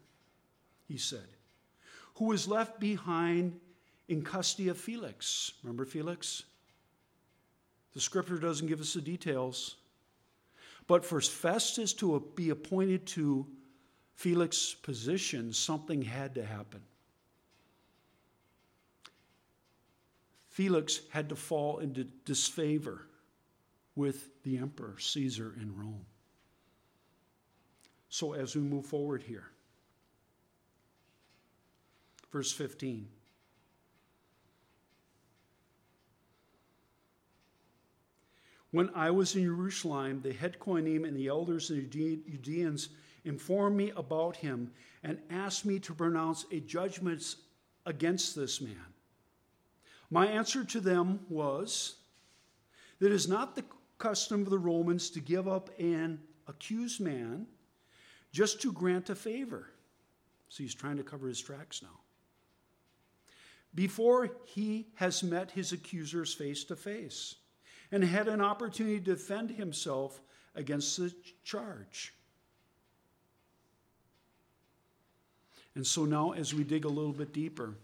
he 0.88 0.98
said, 0.98 1.28
who 2.16 2.26
was 2.26 2.48
left 2.48 2.80
behind 2.80 3.60
in 4.08 4.22
custody 4.22 4.68
of 4.68 4.78
Felix. 4.78 5.54
Remember 5.64 5.86
Felix? 5.86 6.44
The 7.94 8.02
scripture 8.02 8.38
doesn't 8.38 8.68
give 8.68 8.80
us 8.80 8.94
the 8.94 9.02
details. 9.02 9.78
But 10.92 11.06
for 11.06 11.22
Festus 11.22 11.94
to 11.94 12.22
be 12.36 12.50
appointed 12.50 13.06
to 13.16 13.48
Felix's 14.16 14.74
position, 14.74 15.54
something 15.54 16.02
had 16.02 16.36
to 16.36 16.44
happen. 16.44 16.82
Felix 20.50 21.00
had 21.10 21.30
to 21.30 21.38
fall 21.38 21.78
into 21.78 22.04
disfavor 22.26 23.08
with 23.96 24.44
the 24.44 24.58
emperor, 24.58 24.98
Caesar, 25.00 25.56
in 25.62 25.74
Rome. 25.78 26.06
So, 28.10 28.34
as 28.34 28.54
we 28.54 28.62
move 28.62 28.86
forward 28.86 29.24
here, 29.24 29.48
verse 32.34 32.52
15. 32.52 33.08
When 38.72 38.90
I 38.96 39.12
was 39.12 39.36
in 39.36 39.44
Jerusalem, 39.44 40.22
the 40.22 40.32
head 40.32 40.58
Kohanim 40.60 41.06
and 41.06 41.16
the 41.16 41.28
elders 41.28 41.70
and 41.70 41.80
the 41.82 42.16
Judeans 42.32 42.90
informed 43.26 43.76
me 43.76 43.92
about 43.96 44.38
him 44.38 44.72
and 45.04 45.20
asked 45.30 45.66
me 45.66 45.80
to 45.80 45.94
pronounce 45.94 46.46
a 46.52 46.62
judgment 46.62 47.36
against 47.86 48.36
this 48.36 48.62
man. 48.62 48.76
My 50.10 50.26
answer 50.26 50.64
to 50.64 50.80
them 50.80 51.20
was 51.30 51.96
that 53.00 53.08
it 53.08 53.12
is 53.12 53.28
not 53.28 53.56
the 53.56 53.66
custom 53.98 54.42
of 54.42 54.50
the 54.50 54.60
Romans 54.60 55.10
to 55.12 55.20
give 55.20 55.48
up 55.48 55.70
an 55.80 56.20
accused 56.48 57.02
man 57.02 57.48
just 58.32 58.62
to 58.62 58.72
grant 58.72 59.10
a 59.10 59.16
favor. 59.16 59.70
So 60.50 60.64
he's 60.64 60.76
trying 60.76 60.98
to 60.98 61.04
cover 61.04 61.28
his 61.28 61.42
tracks 61.42 61.82
now. 61.82 62.00
Before 63.74 64.30
he 64.46 64.88
has 64.96 65.24
met 65.24 65.52
his 65.52 65.72
accusers 65.72 66.34
face 66.34 66.64
to 66.66 66.76
face 66.76 67.36
and 67.92 68.04
had 68.04 68.28
an 68.28 68.42
opportunity 68.42 69.00
to 69.00 69.04
defend 69.04 69.52
himself 69.52 70.22
against 70.56 70.98
the 70.98 71.14
charge. 71.44 72.14
And 75.76 75.86
so 75.86 76.06
now, 76.06 76.32
as 76.32 76.54
we 76.54 76.64
dig 76.64 76.86
a 76.86 76.90
little 76.90 77.14
bit 77.14 77.34
deeper, 77.34 77.76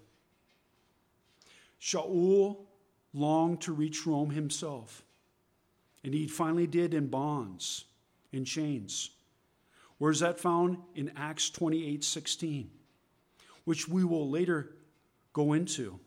Shaul 1.82 2.58
longed 3.14 3.62
to 3.62 3.74
reach 3.74 4.06
Rome 4.06 4.30
himself. 4.30 5.04
And 6.04 6.14
he 6.14 6.28
finally 6.28 6.68
did 6.68 6.94
in 6.94 7.08
bonds, 7.08 7.86
in 8.32 8.46
chains. 8.46 9.12
Where 9.98 10.12
is 10.12 10.20
that 10.20 10.40
found? 10.40 10.78
In 10.96 11.12
Acts 11.16 11.50
28 11.50 12.04
16, 12.04 12.70
which 13.66 13.88
we 13.88 14.04
will 14.04 14.30
later 14.30 14.76
go 15.34 15.54
into. 15.54 16.00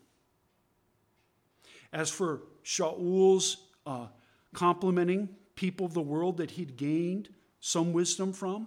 As 1.92 2.10
for 2.10 2.42
Shaul's 2.64 3.56
uh, 3.86 4.06
complimenting 4.54 5.28
people 5.54 5.86
of 5.86 5.94
the 5.94 6.00
world 6.00 6.36
that 6.38 6.52
he'd 6.52 6.76
gained 6.76 7.28
some 7.60 7.92
wisdom 7.92 8.32
from. 8.32 8.66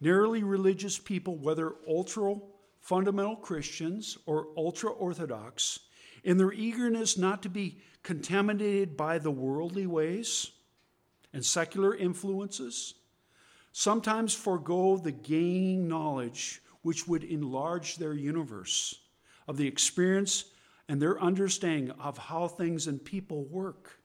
Narrowly 0.00 0.42
religious 0.42 0.98
people, 0.98 1.36
whether 1.36 1.74
ultra 1.88 2.36
fundamental 2.80 3.36
Christians 3.36 4.18
or 4.26 4.48
ultra 4.56 4.90
Orthodox, 4.90 5.80
in 6.22 6.36
their 6.36 6.52
eagerness 6.52 7.16
not 7.16 7.42
to 7.42 7.48
be 7.48 7.80
contaminated 8.02 8.96
by 8.96 9.18
the 9.18 9.30
worldly 9.30 9.86
ways, 9.86 10.50
and 11.32 11.44
secular 11.44 11.94
influences, 11.94 12.94
sometimes 13.72 14.34
forego 14.34 14.96
the 14.96 15.12
gaining 15.12 15.86
knowledge 15.88 16.62
which 16.82 17.06
would 17.06 17.24
enlarge 17.24 17.96
their 17.96 18.14
universe 18.14 19.00
of 19.48 19.56
the 19.56 19.66
experience 19.66 20.44
and 20.88 21.00
their 21.00 21.20
understanding 21.20 21.90
of 21.98 22.16
how 22.16 22.48
things 22.48 22.86
and 22.86 23.04
people 23.04 23.44
work. 23.44 24.00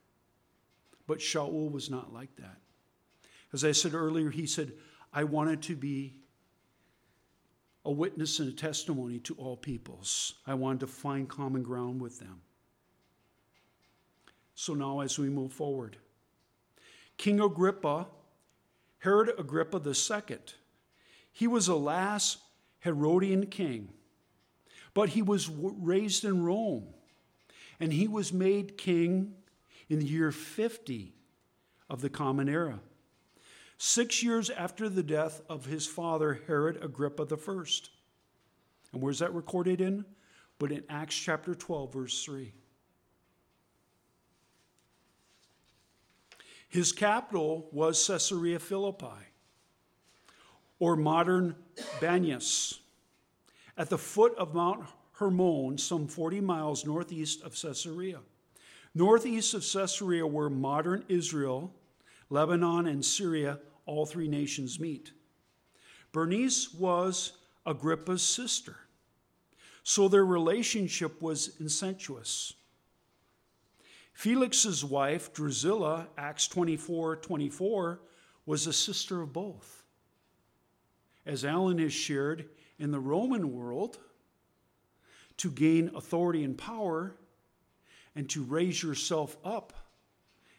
But 1.06 1.18
Shaul 1.18 1.70
was 1.70 1.90
not 1.90 2.12
like 2.12 2.34
that. 2.36 2.58
As 3.52 3.64
I 3.64 3.72
said 3.72 3.94
earlier, 3.94 4.30
he 4.30 4.46
said, 4.46 4.72
I 5.12 5.24
wanted 5.24 5.62
to 5.62 5.76
be 5.76 6.14
a 7.84 7.90
witness 7.90 8.38
and 8.38 8.48
a 8.48 8.52
testimony 8.52 9.18
to 9.20 9.34
all 9.34 9.56
peoples. 9.56 10.34
I 10.46 10.54
wanted 10.54 10.80
to 10.80 10.86
find 10.86 11.28
common 11.28 11.62
ground 11.62 12.00
with 12.00 12.18
them. 12.18 12.40
So 14.54 14.74
now, 14.74 15.00
as 15.00 15.18
we 15.18 15.28
move 15.28 15.52
forward, 15.52 15.96
King 17.16 17.40
Agrippa, 17.40 18.06
Herod 18.98 19.32
Agrippa 19.38 19.80
II, 19.84 20.38
he 21.32 21.46
was 21.46 21.66
the 21.66 21.76
last 21.76 22.38
Herodian 22.80 23.46
king, 23.46 23.88
but 24.94 25.10
he 25.10 25.22
was 25.22 25.48
raised 25.48 26.24
in 26.24 26.44
Rome, 26.44 26.88
and 27.80 27.92
he 27.92 28.08
was 28.08 28.32
made 28.32 28.76
king 28.76 29.34
in 29.88 29.98
the 29.98 30.06
year 30.06 30.32
50 30.32 31.12
of 31.90 32.00
the 32.00 32.10
Common 32.10 32.48
Era 32.48 32.80
six 33.82 34.22
years 34.22 34.48
after 34.48 34.88
the 34.88 35.02
death 35.02 35.42
of 35.48 35.66
his 35.66 35.88
father, 35.88 36.40
Herod 36.46 36.78
Agrippa 36.80 37.26
I. 37.28 37.64
And 38.92 39.02
where's 39.02 39.18
that 39.18 39.34
recorded 39.34 39.80
in? 39.80 40.04
But 40.60 40.70
in 40.70 40.84
Acts 40.88 41.16
chapter 41.16 41.52
12, 41.52 41.92
verse 41.92 42.24
3. 42.24 42.52
His 46.68 46.92
capital 46.92 47.68
was 47.72 48.06
Caesarea 48.06 48.60
Philippi, 48.60 49.06
or 50.78 50.94
modern 50.94 51.56
Banias, 52.00 52.78
at 53.82 53.90
the 53.90 53.98
foot 53.98 54.32
of 54.36 54.54
Mount 54.54 54.86
Hermon, 55.14 55.76
some 55.76 56.06
40 56.06 56.40
miles 56.40 56.86
northeast 56.86 57.42
of 57.42 57.60
Caesarea. 57.60 58.20
Northeast 58.94 59.54
of 59.54 59.66
Caesarea 59.66 60.24
where 60.24 60.48
modern 60.48 61.04
Israel, 61.08 61.74
Lebanon, 62.30 62.86
and 62.86 63.04
Syria 63.04 63.58
all 63.84 64.06
three 64.06 64.28
nations 64.28 64.78
meet. 64.78 65.10
Bernice 66.12 66.72
was 66.72 67.32
Agrippa's 67.66 68.22
sister, 68.22 68.76
so 69.82 70.06
their 70.06 70.24
relationship 70.24 71.20
was 71.20 71.56
incestuous. 71.58 72.52
Felix's 74.12 74.84
wife, 74.84 75.32
Drusilla, 75.32 76.06
Acts 76.16 76.46
24 76.46 77.16
24, 77.16 78.00
was 78.46 78.68
a 78.68 78.72
sister 78.72 79.22
of 79.22 79.32
both. 79.32 79.82
As 81.26 81.44
Alan 81.44 81.78
has 81.78 81.92
shared, 81.92 82.48
in 82.78 82.90
the 82.90 83.00
Roman 83.00 83.52
world, 83.52 83.98
to 85.38 85.50
gain 85.50 85.90
authority 85.94 86.44
and 86.44 86.56
power 86.56 87.14
and 88.14 88.28
to 88.30 88.42
raise 88.42 88.82
yourself 88.82 89.36
up 89.44 89.72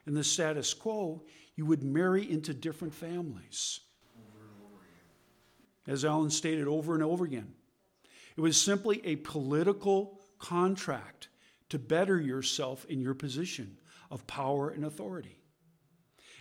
in 0.05 0.13
the 0.13 0.23
status 0.23 0.73
quo, 0.73 1.23
you 1.55 1.65
would 1.65 1.83
marry 1.83 2.29
into 2.29 2.53
different 2.53 2.93
families. 2.93 3.79
As 5.87 6.05
Alan 6.05 6.29
stated 6.29 6.67
over 6.67 6.93
and 6.93 7.03
over 7.03 7.25
again, 7.25 7.53
it 8.35 8.41
was 8.41 8.59
simply 8.59 9.01
a 9.05 9.17
political 9.17 10.19
contract 10.39 11.27
to 11.69 11.77
better 11.77 12.19
yourself 12.19 12.85
in 12.85 13.01
your 13.01 13.13
position 13.13 13.77
of 14.09 14.25
power 14.27 14.69
and 14.69 14.85
authority. 14.85 15.39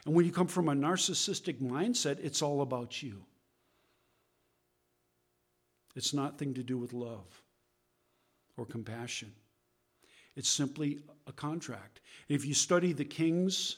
And 0.05 0.15
when 0.15 0.25
you 0.25 0.33
come 0.33 0.47
from 0.47 0.69
a 0.69 0.75
narcissistic 0.75 1.61
mindset, 1.61 2.19
it's 2.23 2.43
all 2.43 2.63
about 2.63 3.03
you. 3.03 3.25
It's 5.95 6.15
nothing 6.15 6.55
to 6.55 6.63
do 6.63 6.79
with 6.79 6.93
love 6.93 7.43
or 8.57 8.65
compassion. 8.65 9.33
It's 10.35 10.49
simply 10.49 11.01
a 11.27 11.33
contract. 11.33 12.01
If 12.29 12.47
you 12.47 12.55
study 12.55 12.93
the 12.93 13.05
kings 13.05 13.77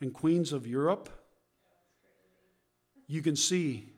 and 0.00 0.12
queens 0.12 0.52
of 0.52 0.66
Europe, 0.66 1.08
you 3.06 3.22
can 3.22 3.36
see 3.36 3.90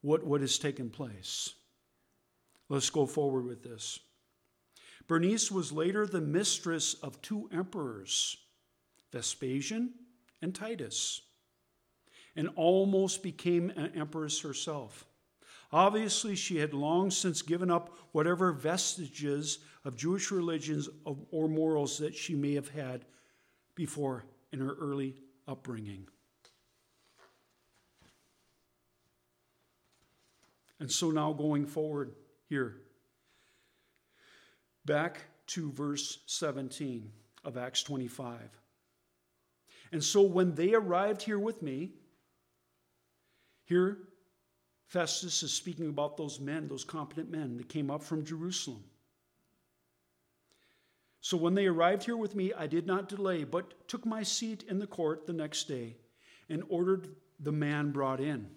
what, 0.00 0.24
what 0.24 0.40
has 0.40 0.58
taken 0.58 0.90
place. 0.90 1.54
Let's 2.68 2.90
go 2.90 3.06
forward 3.06 3.46
with 3.46 3.62
this. 3.62 4.00
Bernice 5.06 5.50
was 5.50 5.72
later 5.72 6.06
the 6.06 6.20
mistress 6.20 6.94
of 6.94 7.22
two 7.22 7.48
emperors, 7.52 8.36
Vespasian 9.12 9.94
and 10.42 10.54
Titus, 10.54 11.22
and 12.36 12.50
almost 12.56 13.22
became 13.22 13.70
an 13.70 13.92
empress 13.94 14.42
herself. 14.42 15.07
Obviously, 15.70 16.34
she 16.34 16.56
had 16.56 16.72
long 16.72 17.10
since 17.10 17.42
given 17.42 17.70
up 17.70 17.94
whatever 18.12 18.52
vestiges 18.52 19.58
of 19.84 19.96
Jewish 19.96 20.30
religions 20.30 20.88
or 21.30 21.48
morals 21.48 21.98
that 21.98 22.14
she 22.14 22.34
may 22.34 22.54
have 22.54 22.68
had 22.68 23.04
before 23.74 24.24
in 24.50 24.60
her 24.60 24.74
early 24.80 25.14
upbringing. 25.46 26.06
And 30.80 30.90
so 30.90 31.10
now 31.10 31.32
going 31.32 31.66
forward 31.66 32.12
here, 32.48 32.76
back 34.84 35.20
to 35.48 35.70
verse 35.72 36.18
17 36.26 37.10
of 37.44 37.56
Acts 37.56 37.82
25. 37.82 38.38
And 39.92 40.02
so 40.02 40.22
when 40.22 40.54
they 40.54 40.74
arrived 40.74 41.22
here 41.22 41.38
with 41.38 41.62
me, 41.62 41.92
here 43.64 43.98
Festus 44.88 45.42
is 45.42 45.52
speaking 45.52 45.88
about 45.88 46.16
those 46.16 46.40
men, 46.40 46.66
those 46.66 46.82
competent 46.82 47.30
men 47.30 47.58
that 47.58 47.68
came 47.68 47.90
up 47.90 48.02
from 48.02 48.24
Jerusalem. 48.24 48.82
So 51.20 51.36
when 51.36 51.54
they 51.54 51.66
arrived 51.66 52.04
here 52.04 52.16
with 52.16 52.34
me, 52.34 52.54
I 52.54 52.66
did 52.66 52.86
not 52.86 53.08
delay, 53.08 53.44
but 53.44 53.86
took 53.86 54.06
my 54.06 54.22
seat 54.22 54.64
in 54.66 54.78
the 54.78 54.86
court 54.86 55.26
the 55.26 55.34
next 55.34 55.64
day 55.64 55.96
and 56.48 56.62
ordered 56.70 57.14
the 57.40 57.52
man 57.52 57.90
brought 57.90 58.18
in. 58.18 58.48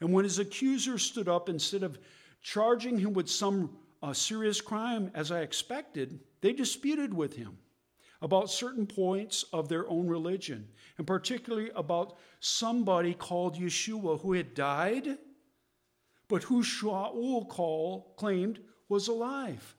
And 0.00 0.12
when 0.12 0.24
his 0.24 0.38
accuser 0.38 0.96
stood 0.96 1.28
up, 1.28 1.48
instead 1.48 1.82
of 1.82 1.98
charging 2.40 2.96
him 2.98 3.12
with 3.12 3.28
some 3.28 3.76
uh, 4.02 4.12
serious 4.12 4.60
crime, 4.60 5.10
as 5.12 5.32
I 5.32 5.40
expected, 5.40 6.20
they 6.40 6.52
disputed 6.52 7.12
with 7.12 7.34
him 7.34 7.58
about 8.26 8.50
certain 8.50 8.88
points 8.88 9.44
of 9.52 9.68
their 9.68 9.88
own 9.88 10.08
religion, 10.08 10.66
and 10.98 11.06
particularly 11.06 11.70
about 11.76 12.16
somebody 12.40 13.14
called 13.14 13.54
Yeshua 13.54 14.20
who 14.20 14.32
had 14.32 14.52
died, 14.52 15.16
but 16.26 16.42
who 16.42 16.64
Shaul 16.64 17.48
call, 17.48 18.14
claimed 18.16 18.58
was 18.88 19.06
alive. 19.06 19.76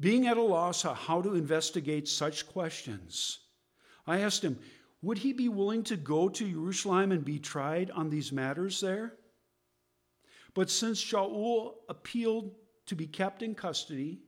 Being 0.00 0.26
at 0.26 0.36
a 0.36 0.42
loss 0.42 0.82
how 0.82 1.22
to 1.22 1.36
investigate 1.36 2.08
such 2.08 2.48
questions, 2.48 3.38
I 4.04 4.18
asked 4.18 4.42
him, 4.42 4.58
would 5.00 5.18
he 5.18 5.32
be 5.32 5.48
willing 5.48 5.84
to 5.84 5.96
go 5.96 6.28
to 6.28 6.50
Jerusalem 6.50 7.12
and 7.12 7.24
be 7.24 7.38
tried 7.38 7.92
on 7.92 8.10
these 8.10 8.32
matters 8.32 8.80
there? 8.80 9.14
But 10.58 10.70
since 10.70 11.00
Shaul 11.00 11.74
appealed 11.88 12.52
to 12.86 12.96
be 12.96 13.06
kept 13.06 13.44
in 13.44 13.54
custody 13.54 14.18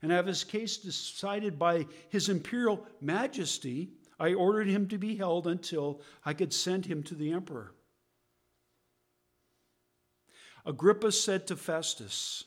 and 0.00 0.12
have 0.12 0.26
his 0.26 0.44
case 0.44 0.76
decided 0.76 1.58
by 1.58 1.88
his 2.10 2.28
imperial 2.28 2.86
majesty, 3.00 3.90
I 4.20 4.34
ordered 4.34 4.68
him 4.68 4.86
to 4.86 4.98
be 4.98 5.16
held 5.16 5.48
until 5.48 6.00
I 6.24 6.32
could 6.32 6.52
send 6.52 6.86
him 6.86 7.02
to 7.02 7.16
the 7.16 7.32
emperor. 7.32 7.74
Agrippa 10.64 11.10
said 11.10 11.48
to 11.48 11.56
Festus, 11.56 12.44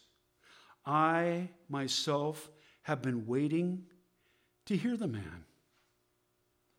I 0.86 1.50
myself 1.68 2.50
have 2.84 3.02
been 3.02 3.26
waiting 3.28 3.88
to 4.68 4.78
hear 4.78 4.96
the 4.96 5.10
man. 5.10 5.44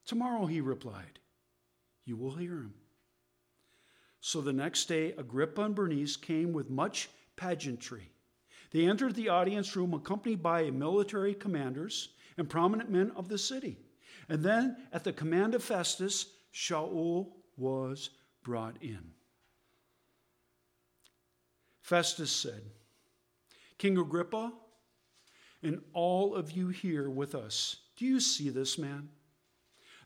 Tomorrow, 0.06 0.46
he 0.46 0.62
replied, 0.62 1.18
you 2.06 2.16
will 2.16 2.36
hear 2.36 2.54
him. 2.54 2.74
So 4.24 4.40
the 4.40 4.52
next 4.52 4.86
day, 4.86 5.12
Agrippa 5.18 5.62
and 5.62 5.74
Bernice 5.74 6.16
came 6.16 6.52
with 6.52 6.70
much 6.70 7.10
pageantry. 7.34 8.08
They 8.70 8.86
entered 8.86 9.16
the 9.16 9.28
audience 9.28 9.74
room 9.74 9.92
accompanied 9.92 10.40
by 10.40 10.70
military 10.70 11.34
commanders 11.34 12.10
and 12.38 12.48
prominent 12.48 12.88
men 12.88 13.10
of 13.16 13.28
the 13.28 13.36
city. 13.36 13.78
And 14.28 14.44
then, 14.44 14.76
at 14.92 15.02
the 15.02 15.12
command 15.12 15.56
of 15.56 15.64
Festus, 15.64 16.26
Shaul 16.54 17.32
was 17.56 18.10
brought 18.44 18.76
in. 18.80 19.10
Festus 21.80 22.30
said, 22.30 22.62
King 23.76 23.98
Agrippa, 23.98 24.52
and 25.64 25.82
all 25.92 26.36
of 26.36 26.52
you 26.52 26.68
here 26.68 27.10
with 27.10 27.34
us, 27.34 27.76
do 27.96 28.06
you 28.06 28.20
see 28.20 28.50
this 28.50 28.78
man? 28.78 29.08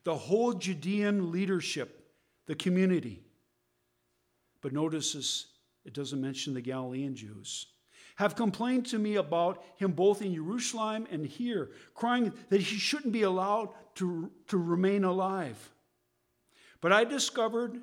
The 0.05 0.17
whole 0.17 0.55
Judean 0.55 1.31
leadership, 1.31 2.09
the 2.47 2.55
community. 2.55 3.26
But 4.67 4.73
notice 4.73 5.13
this, 5.13 5.47
it 5.85 5.95
doesn't 5.95 6.21
mention 6.21 6.53
the 6.53 6.61
Galilean 6.61 7.15
Jews, 7.15 7.69
have 8.17 8.35
complained 8.35 8.87
to 8.87 8.99
me 8.99 9.15
about 9.15 9.63
him 9.77 9.93
both 9.93 10.23
in 10.23 10.35
Jerusalem 10.35 11.07
and 11.09 11.25
here, 11.25 11.71
crying 11.95 12.33
that 12.49 12.63
he 12.63 12.77
shouldn't 12.77 13.13
be 13.13 13.23
allowed 13.23 13.69
to, 13.95 14.29
to 14.49 14.59
remain 14.59 15.05
alive. 15.05 15.71
But 16.81 16.93
I 16.93 17.05
discovered 17.05 17.81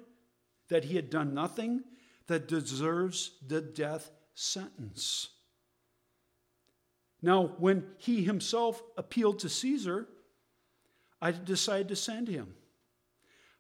that 0.67 0.84
he 0.84 0.98
had 0.98 1.10
done 1.10 1.34
nothing 1.34 1.86
that 2.28 2.50
deserves 2.50 3.32
the 3.48 3.62
death 3.62 4.12
sentence. 4.36 5.30
Now, 7.22 7.56
when 7.60 7.86
he 7.98 8.26
himself 8.26 8.84
appealed 8.98 9.39
to 9.39 9.48
Caesar, 9.48 10.10
I 11.22 11.32
decided 11.32 11.88
to 11.88 11.96
send 11.96 12.28
him. 12.28 12.56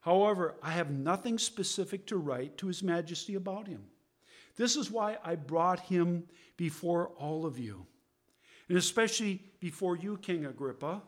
However, 0.03 0.55
I 0.61 0.71
have 0.71 0.91
nothing 0.91 1.39
specific 1.39 2.05
to 2.07 2.17
write 2.17 2.57
to 2.57 2.67
His 2.67 2.83
Majesty 2.83 3.35
about 3.35 3.67
him. 3.67 3.85
This 4.57 4.75
is 4.75 4.91
why 4.91 5.17
I 5.23 5.35
brought 5.35 5.79
him 5.79 6.25
before 6.57 7.07
all 7.17 7.45
of 7.45 7.57
you, 7.57 7.85
and 8.67 8.77
especially 8.77 9.41
before 9.61 9.95
you, 9.95 10.17
King 10.17 10.45
Agrippa, 10.45 11.01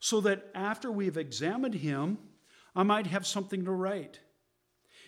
so 0.00 0.22
that 0.22 0.48
after 0.54 0.90
we 0.90 1.04
have 1.04 1.18
examined 1.18 1.74
him, 1.74 2.16
I 2.74 2.82
might 2.82 3.06
have 3.08 3.26
something 3.26 3.64
to 3.66 3.72
write. 3.72 4.20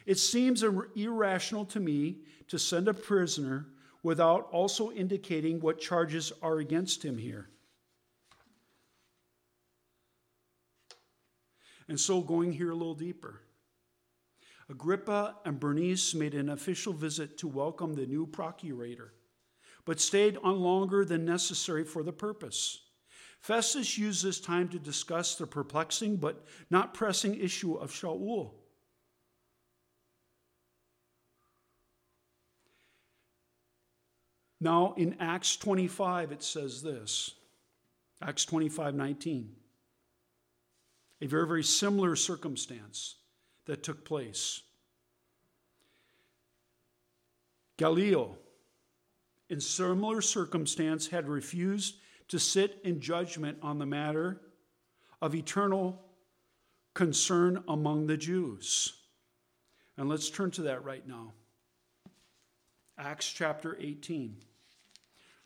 It 0.05 0.19
seems 0.19 0.63
irrational 0.63 1.65
to 1.67 1.81
me 1.81 2.19
to 2.49 2.59
send 2.59 2.87
a 2.87 2.95
prisoner 2.95 3.67
without 4.03 4.49
also 4.53 4.91
indicating 4.93 5.61
what 5.61 5.81
charges 5.81 6.33
are 6.43 6.59
against 6.59 7.03
him 7.05 7.17
here. 7.17 7.49
And 11.91 11.99
so, 11.99 12.21
going 12.21 12.53
here 12.53 12.71
a 12.71 12.75
little 12.75 12.95
deeper, 12.95 13.41
Agrippa 14.69 15.39
and 15.45 15.59
Bernice 15.59 16.15
made 16.15 16.35
an 16.35 16.49
official 16.49 16.93
visit 16.93 17.37
to 17.39 17.49
welcome 17.49 17.95
the 17.95 18.07
new 18.07 18.29
procurator, 18.29 19.13
but 19.85 19.99
stayed 19.99 20.39
on 20.45 20.61
longer 20.61 21.05
than 21.05 21.25
necessary 21.25 21.83
for 21.83 22.05
the 22.05 22.13
purpose. 22.13 22.79
Festus 23.41 23.99
used 23.99 24.25
this 24.25 24.39
time 24.39 24.69
to 24.69 24.79
discuss 24.79 25.35
the 25.35 25.49
perplexing 25.49 26.19
but 26.19 26.47
not 26.71 26.95
pressing 26.95 27.35
issue 27.35 27.75
of 27.75 27.91
Shaul. 27.91 28.53
Now, 34.61 34.95
in 34.97 35.17
Acts 35.19 35.57
25, 35.57 36.31
it 36.31 36.45
says 36.45 36.83
this 36.83 37.35
Acts 38.23 38.45
25 38.45 38.95
19 38.95 39.57
a 41.21 41.27
very, 41.27 41.47
very 41.47 41.65
similar 41.65 42.17
circumstance 42.17 43.17
that 43.67 43.83
took 43.83 44.05
place. 44.05 44.63
Gallio, 47.77 48.37
in 49.49 49.61
similar 49.61 50.21
circumstance, 50.21 51.09
had 51.09 51.29
refused 51.29 51.97
to 52.29 52.39
sit 52.39 52.79
in 52.85 53.01
judgment 53.01 53.59
on 53.63 53.79
the 53.79 53.87
matter 53.87 54.41
of 55.21 55.35
eternal 55.35 56.01
concern 56.95 57.63
among 57.69 58.07
the 58.07 58.17
Jews. 58.17 58.93
And 59.97 60.09
let's 60.09 60.31
turn 60.31 60.51
to 60.53 60.63
that 60.63 60.85
right 60.85 61.07
now. 61.07 61.33
Acts 62.99 63.31
chapter 63.31 63.77
18. 63.81 64.37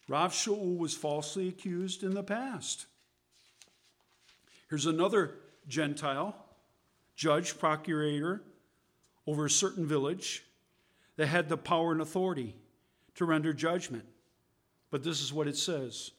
Rav 0.08 0.32
Shaul 0.32 0.76
was 0.76 0.94
falsely 0.94 1.48
accused 1.48 2.02
in 2.02 2.14
the 2.14 2.22
past. 2.22 2.87
Here's 4.68 4.87
another 4.87 5.37
Gentile, 5.68 6.35
judge, 7.16 7.59
procurator 7.59 8.42
over 9.27 9.46
a 9.46 9.50
certain 9.50 9.87
village 9.87 10.44
that 11.16 11.27
had 11.27 11.48
the 11.48 11.57
power 11.57 11.92
and 11.92 12.00
authority 12.00 12.55
to 13.14 13.24
render 13.24 13.53
judgment. 13.53 14.05
But 14.90 15.03
this 15.03 15.20
is 15.20 15.33
what 15.33 15.48
it 15.48 15.57
says. 15.57 16.11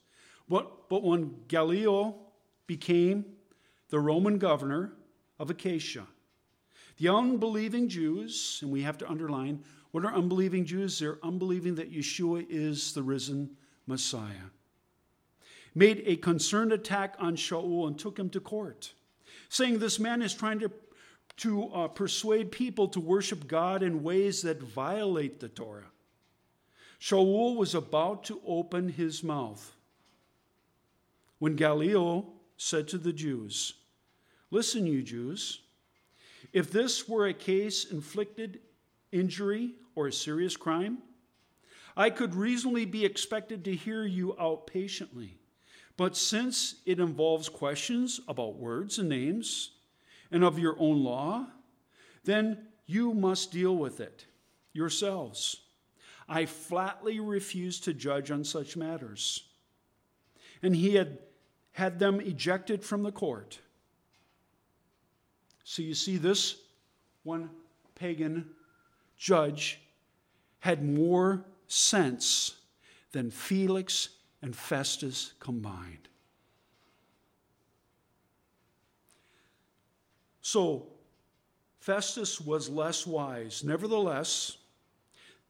But, 0.48 0.90
but 0.90 1.04
when 1.04 1.36
Gallio 1.48 2.16
became 2.68 3.26
the 3.90 4.00
Roman 4.00 4.38
governor 4.38 4.94
of 5.40 5.50
Achaia, 5.50 6.08
the 6.98 7.10
unbelieving 7.10 7.90
Jews, 7.90 8.60
and 8.62 8.72
we 8.72 8.82
have 8.82 8.98
to 9.00 9.10
underline 9.10 9.64
what 9.92 10.04
are 10.06 10.14
unbelieving 10.14 10.66
Jews? 10.66 11.00
They're 11.00 11.20
unbelieving 11.24 11.76
that 11.76 11.92
Yeshua 11.92 12.46
is 12.50 12.94
the 12.94 13.04
risen 13.04 13.52
Messiah. 13.88 14.52
Made 15.74 16.04
a 16.06 16.18
concerned 16.18 16.74
attack 16.74 17.16
on 17.20 17.36
Shaul 17.36 17.88
and 17.88 17.98
took 17.98 18.20
him 18.20 18.30
to 18.32 18.40
court 18.40 18.94
saying 19.50 19.80
this 19.80 20.00
man 20.00 20.22
is 20.22 20.34
trying 20.34 20.60
to, 20.60 20.72
to 21.38 21.68
uh, 21.74 21.88
persuade 21.88 22.52
people 22.52 22.88
to 22.90 23.00
worship 23.00 23.48
God 23.48 23.84
in 23.84 24.04
ways 24.04 24.42
that 24.42 24.62
violate 24.62 25.40
the 25.40 25.50
Torah. 25.50 25.92
Shaul 27.00 27.56
was 27.56 27.76
about 27.76 28.24
to 28.26 28.42
open 28.46 28.90
his 28.90 29.24
mouth 29.24 29.76
when 31.40 31.56
Gallio 31.56 32.26
said 32.58 32.88
to 32.90 32.98
the 32.98 33.14
Jews, 33.14 33.74
Listen, 34.52 34.88
you 34.88 35.02
Jews, 35.02 35.62
if 36.54 36.72
this 36.72 37.10
were 37.10 37.28
a 37.28 37.34
case 37.34 37.86
inflicted 37.86 38.60
injury 39.12 39.74
or 39.96 40.08
a 40.08 40.14
serious 40.14 40.56
crime, 40.56 41.00
I 41.98 42.10
could 42.10 42.36
reasonably 42.36 42.86
be 42.86 43.06
expected 43.06 43.64
to 43.66 43.76
hear 43.76 44.06
you 44.06 44.36
out 44.40 44.68
patiently. 44.68 45.38
But 45.98 46.18
since 46.18 46.76
it 46.86 47.00
involves 47.00 47.48
questions 47.48 48.20
about 48.28 48.58
words 48.58 49.00
and 49.00 49.08
names 49.08 49.72
and 50.32 50.44
of 50.44 50.60
your 50.60 50.76
own 50.78 51.04
law, 51.04 51.48
then 52.26 52.68
you 52.86 53.14
must 53.14 53.52
deal 53.52 53.76
with 53.76 54.00
it 54.00 54.26
yourselves. 54.74 55.62
I 56.28 56.46
flatly 56.46 57.20
refuse 57.20 57.80
to 57.82 57.94
judge 57.94 58.32
on 58.32 58.44
such 58.44 58.76
matters. 58.76 59.44
And 60.62 60.76
he 60.76 60.96
had 60.96 61.20
had 61.72 62.00
them 62.00 62.22
ejected 62.22 62.84
from 62.84 63.04
the 63.04 63.12
court. 63.12 63.60
So 65.66 65.82
you 65.82 65.94
see, 65.94 66.16
this 66.16 66.56
one 67.24 67.50
pagan 67.96 68.50
judge 69.18 69.82
had 70.60 70.84
more 70.84 71.46
sense 71.68 72.56
than 73.12 73.30
Felix 73.30 74.10
and 74.46 74.56
Festus 74.56 75.34
combined. 75.40 76.08
So, 80.44 80.86
Festus 81.80 82.40
was 82.40 82.70
less 82.70 83.08
wise. 83.08 83.64
Nevertheless, 83.64 84.58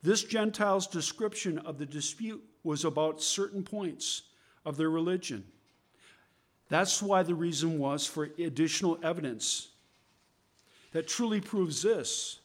this 0.01 0.23
Gentile's 0.23 0.87
description 0.87 1.57
of 1.59 1.77
the 1.77 1.85
dispute 1.85 2.41
was 2.63 2.85
about 2.85 3.21
certain 3.21 3.63
points 3.63 4.21
of 4.65 4.77
their 4.77 4.89
religion. 4.89 5.43
That's 6.69 7.03
why 7.03 7.23
the 7.23 7.35
reason 7.35 7.77
was 7.77 8.07
for 8.07 8.29
additional 8.39 8.97
evidence 9.03 9.67
that 10.93 11.09
truly 11.09 11.41
proves 11.41 11.81
this 11.81 12.39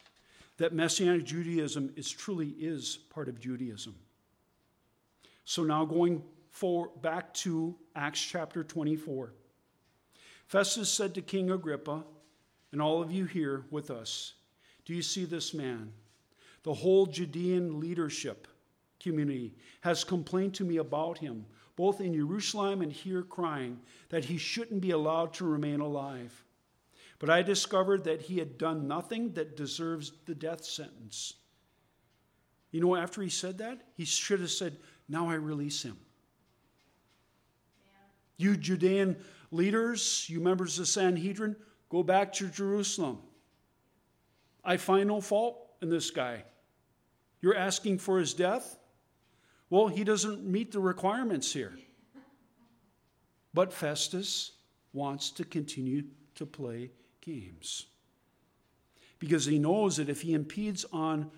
that 0.57 0.73
Messianic 0.73 1.23
Judaism 1.23 1.93
is 1.95 2.11
truly 2.11 2.49
is 2.59 2.97
part 3.09 3.29
of 3.29 3.39
Judaism. 3.39 3.95
So 5.45 5.63
now 5.63 5.85
going 5.85 6.23
for, 6.51 6.89
back 7.01 7.33
to 7.33 7.75
Acts 7.95 8.21
chapter 8.21 8.63
24. 8.63 9.33
Festus 10.45 10.89
said 10.89 11.15
to 11.15 11.21
King 11.21 11.49
Agrippa, 11.49 12.03
and 12.71 12.81
all 12.81 13.01
of 13.01 13.11
you 13.11 13.25
here 13.25 13.65
with 13.71 13.89
us, 13.89 14.33
Do 14.85 14.93
you 14.93 15.01
see 15.01 15.25
this 15.25 15.53
man? 15.53 15.91
The 16.63 16.73
whole 16.73 17.05
Judean 17.07 17.79
leadership 17.79 18.47
community 18.99 19.55
has 19.81 20.03
complained 20.03 20.53
to 20.55 20.63
me 20.63 20.77
about 20.77 21.17
him, 21.17 21.45
both 21.75 22.01
in 22.01 22.13
Jerusalem 22.13 22.81
and 22.81 22.91
here, 22.91 23.23
crying 23.23 23.79
that 24.09 24.25
he 24.25 24.37
shouldn't 24.37 24.81
be 24.81 24.91
allowed 24.91 25.33
to 25.35 25.45
remain 25.45 25.79
alive. 25.79 26.43
But 27.17 27.29
I 27.29 27.41
discovered 27.41 28.03
that 28.03 28.21
he 28.21 28.37
had 28.37 28.57
done 28.57 28.87
nothing 28.87 29.33
that 29.33 29.57
deserves 29.57 30.11
the 30.25 30.35
death 30.35 30.63
sentence. 30.63 31.35
You 32.71 32.81
know, 32.81 32.95
after 32.95 33.21
he 33.21 33.29
said 33.29 33.57
that, 33.59 33.81
he 33.95 34.05
should 34.05 34.39
have 34.39 34.51
said, 34.51 34.77
Now 35.07 35.29
I 35.29 35.35
release 35.35 35.83
him. 35.83 35.97
You 38.41 38.57
Judean 38.57 39.17
leaders, 39.51 40.25
you 40.27 40.39
members 40.39 40.77
of 40.77 40.83
the 40.83 40.91
Sanhedrin, 40.91 41.55
go 41.89 42.03
back 42.03 42.33
to 42.33 42.47
Jerusalem. 42.47 43.19
I 44.63 44.77
find 44.77 45.07
no 45.07 45.21
fault 45.21 45.57
in 45.81 45.89
this 45.89 46.11
guy. 46.11 46.43
You're 47.41 47.57
asking 47.57 47.99
for 47.99 48.19
his 48.19 48.33
death? 48.33 48.77
Well, 49.69 49.87
he 49.87 50.03
doesn't 50.03 50.43
meet 50.43 50.71
the 50.71 50.79
requirements 50.79 51.53
here. 51.53 51.73
But 53.53 53.73
Festus 53.73 54.51
wants 54.93 55.29
to 55.31 55.43
continue 55.43 56.03
to 56.35 56.45
play 56.45 56.91
games 57.21 57.87
because 59.19 59.45
he 59.45 59.59
knows 59.59 59.97
that 59.97 60.09
if 60.09 60.21
he 60.21 60.33
impedes 60.33 60.85
on 60.91 61.29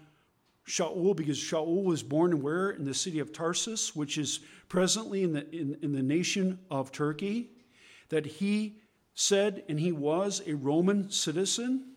Shaul, 0.68 1.16
because 1.16 1.38
Shaul 1.38 1.84
was 1.84 2.04
born 2.04 2.42
where? 2.42 2.70
In 2.70 2.86
the 2.86 2.94
city 2.94 3.20
of 3.20 3.34
Tarsus, 3.34 3.96
which 3.96 4.18
is 4.18 4.40
presently 4.70 5.24
in 5.24 5.34
the, 5.34 5.50
in, 5.56 5.78
in 5.82 5.92
the 5.92 6.02
nation 6.02 6.60
of 6.72 6.92
Turkey, 6.92 7.52
that 8.10 8.26
he 8.26 8.78
said 9.14 9.64
and 9.68 9.80
he 9.80 9.92
was 9.92 10.42
a 10.48 10.54
Roman 10.54 11.12
citizen. 11.12 11.94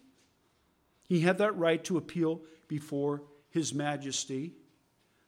He 1.04 1.20
had 1.20 1.38
that 1.38 1.56
right 1.56 1.82
to 1.84 1.96
appeal 1.96 2.42
before 2.68 3.22
his 3.50 3.72
majesty, 3.72 4.54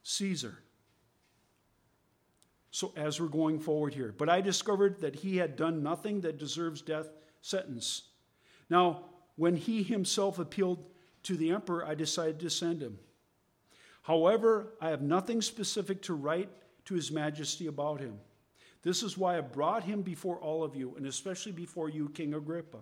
Caesar. 0.02 0.58
So, 2.70 2.92
as 2.96 3.20
we're 3.20 3.28
going 3.28 3.60
forward 3.60 3.94
here, 3.94 4.14
but 4.16 4.28
I 4.28 4.40
discovered 4.40 5.00
that 5.00 5.16
he 5.16 5.38
had 5.38 5.56
done 5.56 5.82
nothing 5.82 6.20
that 6.20 6.38
deserves 6.38 6.82
death 6.82 7.08
sentence. 7.40 8.02
Now, 8.68 9.04
when 9.36 9.56
he 9.56 9.82
himself 9.82 10.38
appealed 10.38 10.84
to 11.22 11.36
the 11.36 11.50
emperor, 11.50 11.86
I 11.86 11.94
decided 11.94 12.40
to 12.40 12.50
send 12.50 12.82
him. 12.82 12.98
However, 14.02 14.74
I 14.80 14.90
have 14.90 15.02
nothing 15.02 15.42
specific 15.42 16.02
to 16.02 16.14
write 16.14 16.48
to 16.86 16.94
his 16.94 17.10
majesty 17.10 17.66
about 17.66 18.00
him. 18.00 18.18
This 18.82 19.02
is 19.02 19.18
why 19.18 19.36
I 19.36 19.42
brought 19.42 19.84
him 19.84 20.02
before 20.02 20.38
all 20.38 20.62
of 20.62 20.74
you, 20.74 20.94
and 20.96 21.06
especially 21.06 21.52
before 21.52 21.88
you, 21.88 22.08
King 22.10 22.34
Agrippa, 22.34 22.78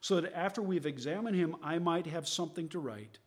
so 0.00 0.20
that 0.20 0.36
after 0.36 0.62
we've 0.62 0.86
examined 0.86 1.36
him, 1.36 1.56
I 1.62 1.78
might 1.78 2.06
have 2.06 2.26
something 2.26 2.68
to 2.70 2.78
write. 2.78 3.18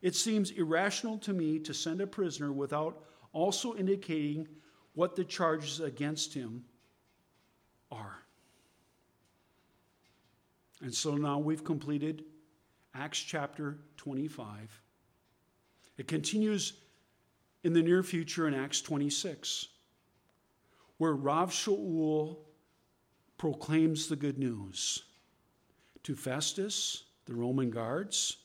It 0.00 0.16
seems 0.16 0.50
irrational 0.50 1.18
to 1.18 1.32
me 1.32 1.58
to 1.60 1.72
send 1.72 2.00
a 2.00 2.06
prisoner 2.06 2.52
without 2.52 3.04
also 3.32 3.76
indicating 3.76 4.48
what 4.94 5.14
the 5.14 5.24
charges 5.24 5.80
against 5.80 6.34
him 6.34 6.64
are. 7.90 8.22
And 10.80 10.92
so 10.92 11.16
now 11.16 11.38
we've 11.38 11.62
completed 11.62 12.24
Acts 12.94 13.20
chapter 13.20 13.78
25. 13.96 14.82
It 16.02 16.08
continues 16.08 16.72
in 17.62 17.74
the 17.74 17.80
near 17.80 18.02
future 18.02 18.48
in 18.48 18.54
Acts 18.54 18.80
26, 18.80 19.68
where 20.98 21.14
Rav 21.14 21.52
Shaul 21.52 22.38
proclaims 23.38 24.08
the 24.08 24.16
good 24.16 24.36
news 24.36 25.04
to 26.02 26.16
Festus, 26.16 27.04
the 27.26 27.36
Roman 27.36 27.70
guards, 27.70 28.38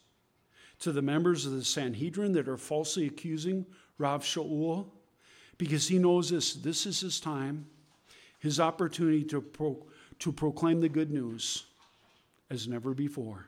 to 0.81 0.91
the 0.91 1.01
members 1.01 1.47
of 1.47 1.53
the 1.53 1.63
Sanhedrin 1.65 2.31
that 2.33 2.47
are 2.47 2.57
falsely 2.57 3.07
accusing 3.07 3.65
Rav 3.97 4.21
Shaul, 4.21 4.91
because 5.57 5.87
he 5.87 5.97
knows 5.97 6.29
this 6.29 6.53
this 6.53 6.85
is 6.85 6.99
his 6.99 7.19
time, 7.19 7.65
his 8.37 8.59
opportunity 8.59 9.23
to, 9.23 9.41
pro, 9.41 9.83
to 10.19 10.31
proclaim 10.31 10.79
the 10.79 10.89
good 10.89 11.09
news 11.09 11.65
as 12.51 12.67
never 12.67 12.93
before. 12.93 13.47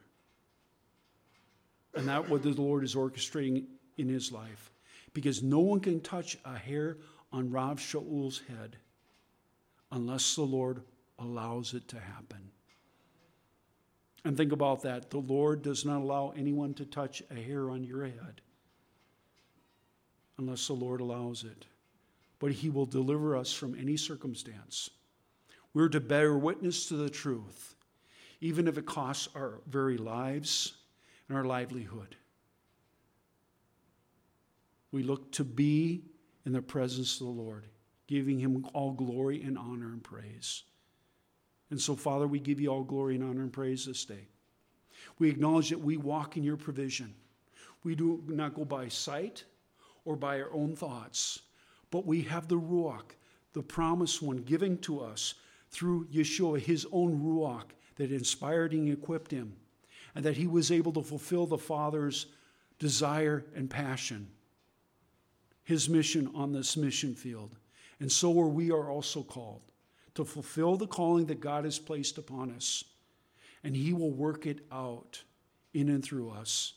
And 1.93 2.07
that 2.07 2.27
what 2.27 2.41
the 2.41 2.53
Lord 2.53 2.83
is 2.83 2.95
orchestrating 2.95 3.65
in 3.99 4.09
his 4.09 4.31
life. 4.31 4.71
Because 5.13 5.43
no 5.43 5.59
one 5.59 5.79
can 5.79 6.01
touch 6.01 6.37
a 6.45 6.57
hair 6.57 6.97
on 7.31 7.51
Rav 7.51 7.79
Shaul's 7.79 8.41
head 8.47 8.77
unless 9.91 10.35
the 10.35 10.43
Lord 10.43 10.81
allows 11.17 11.73
it 11.73 11.87
to 11.89 11.99
happen. 11.99 12.51
And 14.25 14.35
think 14.35 14.51
about 14.51 14.81
that. 14.83 15.09
The 15.09 15.19
Lord 15.19 15.61
does 15.61 15.85
not 15.85 16.01
allow 16.01 16.33
anyone 16.35 16.73
to 16.75 16.85
touch 16.85 17.23
a 17.31 17.35
hair 17.35 17.69
on 17.69 17.83
your 17.83 18.05
head 18.05 18.41
unless 20.37 20.67
the 20.67 20.73
Lord 20.73 21.01
allows 21.01 21.43
it. 21.43 21.65
But 22.39 22.51
He 22.51 22.69
will 22.69 22.85
deliver 22.85 23.35
us 23.35 23.51
from 23.53 23.75
any 23.75 23.97
circumstance. 23.97 24.89
We're 25.73 25.89
to 25.89 25.99
bear 25.99 26.37
witness 26.37 26.87
to 26.87 26.95
the 26.95 27.09
truth, 27.09 27.75
even 28.41 28.67
if 28.67 28.77
it 28.77 28.85
costs 28.85 29.27
our 29.35 29.59
very 29.67 29.97
lives 29.97 30.73
and 31.27 31.37
our 31.37 31.43
livelihood. 31.43 32.15
We 34.91 35.03
look 35.03 35.31
to 35.33 35.43
be 35.43 36.03
in 36.45 36.53
the 36.53 36.61
presence 36.61 37.19
of 37.19 37.27
the 37.27 37.33
Lord, 37.33 37.65
giving 38.07 38.39
Him 38.39 38.65
all 38.73 38.91
glory 38.91 39.41
and 39.43 39.57
honor 39.57 39.87
and 39.87 40.03
praise. 40.03 40.63
And 41.69 41.79
so, 41.79 41.95
Father, 41.95 42.27
we 42.27 42.39
give 42.39 42.59
you 42.59 42.69
all 42.69 42.83
glory 42.83 43.15
and 43.15 43.23
honor 43.23 43.41
and 43.41 43.53
praise 43.53 43.85
this 43.85 44.05
day. 44.05 44.27
We 45.19 45.29
acknowledge 45.29 45.69
that 45.69 45.79
we 45.79 45.97
walk 45.97 46.35
in 46.35 46.43
your 46.43 46.57
provision. 46.57 47.13
We 47.83 47.95
do 47.95 48.23
not 48.27 48.55
go 48.55 48.65
by 48.65 48.87
sight 48.87 49.43
or 50.05 50.15
by 50.15 50.41
our 50.41 50.51
own 50.53 50.75
thoughts, 50.75 51.39
but 51.91 52.05
we 52.05 52.21
have 52.23 52.47
the 52.47 52.59
Ruach, 52.59 53.11
the 53.53 53.61
promised 53.61 54.21
one, 54.21 54.37
giving 54.37 54.77
to 54.79 54.99
us 54.99 55.35
through 55.69 56.07
Yeshua, 56.07 56.59
his 56.59 56.87
own 56.91 57.19
Ruach 57.19 57.69
that 57.95 58.11
inspired 58.11 58.73
and 58.73 58.89
equipped 58.89 59.31
him, 59.31 59.55
and 60.15 60.25
that 60.25 60.37
he 60.37 60.47
was 60.47 60.71
able 60.71 60.91
to 60.93 61.03
fulfill 61.03 61.45
the 61.45 61.57
Father's 61.57 62.27
desire 62.79 63.45
and 63.55 63.69
passion, 63.69 64.27
his 65.69 65.87
mission 65.87 66.31
on 66.33 66.51
this 66.51 66.75
mission 66.75 67.13
field. 67.13 67.55
And 67.99 68.11
so 68.11 68.41
are 68.41 68.47
we 68.47 68.71
are 68.71 68.89
also 68.89 69.21
called 69.21 69.61
to 70.15 70.25
fulfill 70.25 70.77
the 70.77 70.87
calling 70.87 71.27
that 71.27 71.41
God 71.41 71.63
has 71.63 71.77
placed 71.77 72.17
upon 72.17 72.49
us. 72.49 72.83
And 73.63 73.75
He 73.75 73.93
will 73.93 74.09
work 74.09 74.47
it 74.47 74.65
out 74.71 75.21
in 75.75 75.89
and 75.89 76.03
through 76.03 76.31
us. 76.31 76.73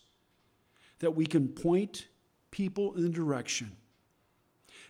That 0.98 1.16
we 1.16 1.24
can 1.24 1.48
point 1.48 2.06
people 2.50 2.94
in 2.94 3.04
the 3.04 3.08
direction 3.08 3.72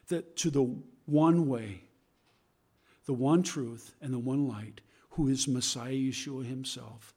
that 0.09 0.37
to 0.39 0.51
the 0.51 0.77
one 1.07 1.47
way, 1.47 1.85
the 3.07 3.15
one 3.15 3.45
truth, 3.45 3.95
and 4.03 4.13
the 4.13 4.19
one 4.19 4.49
light, 4.49 4.81
who 5.11 5.29
is 5.29 5.47
Messiah 5.47 5.93
Yeshua 5.93 6.45
Himself. 6.45 7.15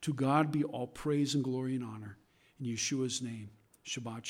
To 0.00 0.12
God 0.12 0.50
be 0.50 0.64
all 0.64 0.88
praise 0.88 1.36
and 1.36 1.44
glory 1.44 1.76
and 1.76 1.84
honor. 1.84 2.18
In 2.58 2.66
Yeshua's 2.66 3.22
name, 3.22 3.50
Shabbat 3.86 4.24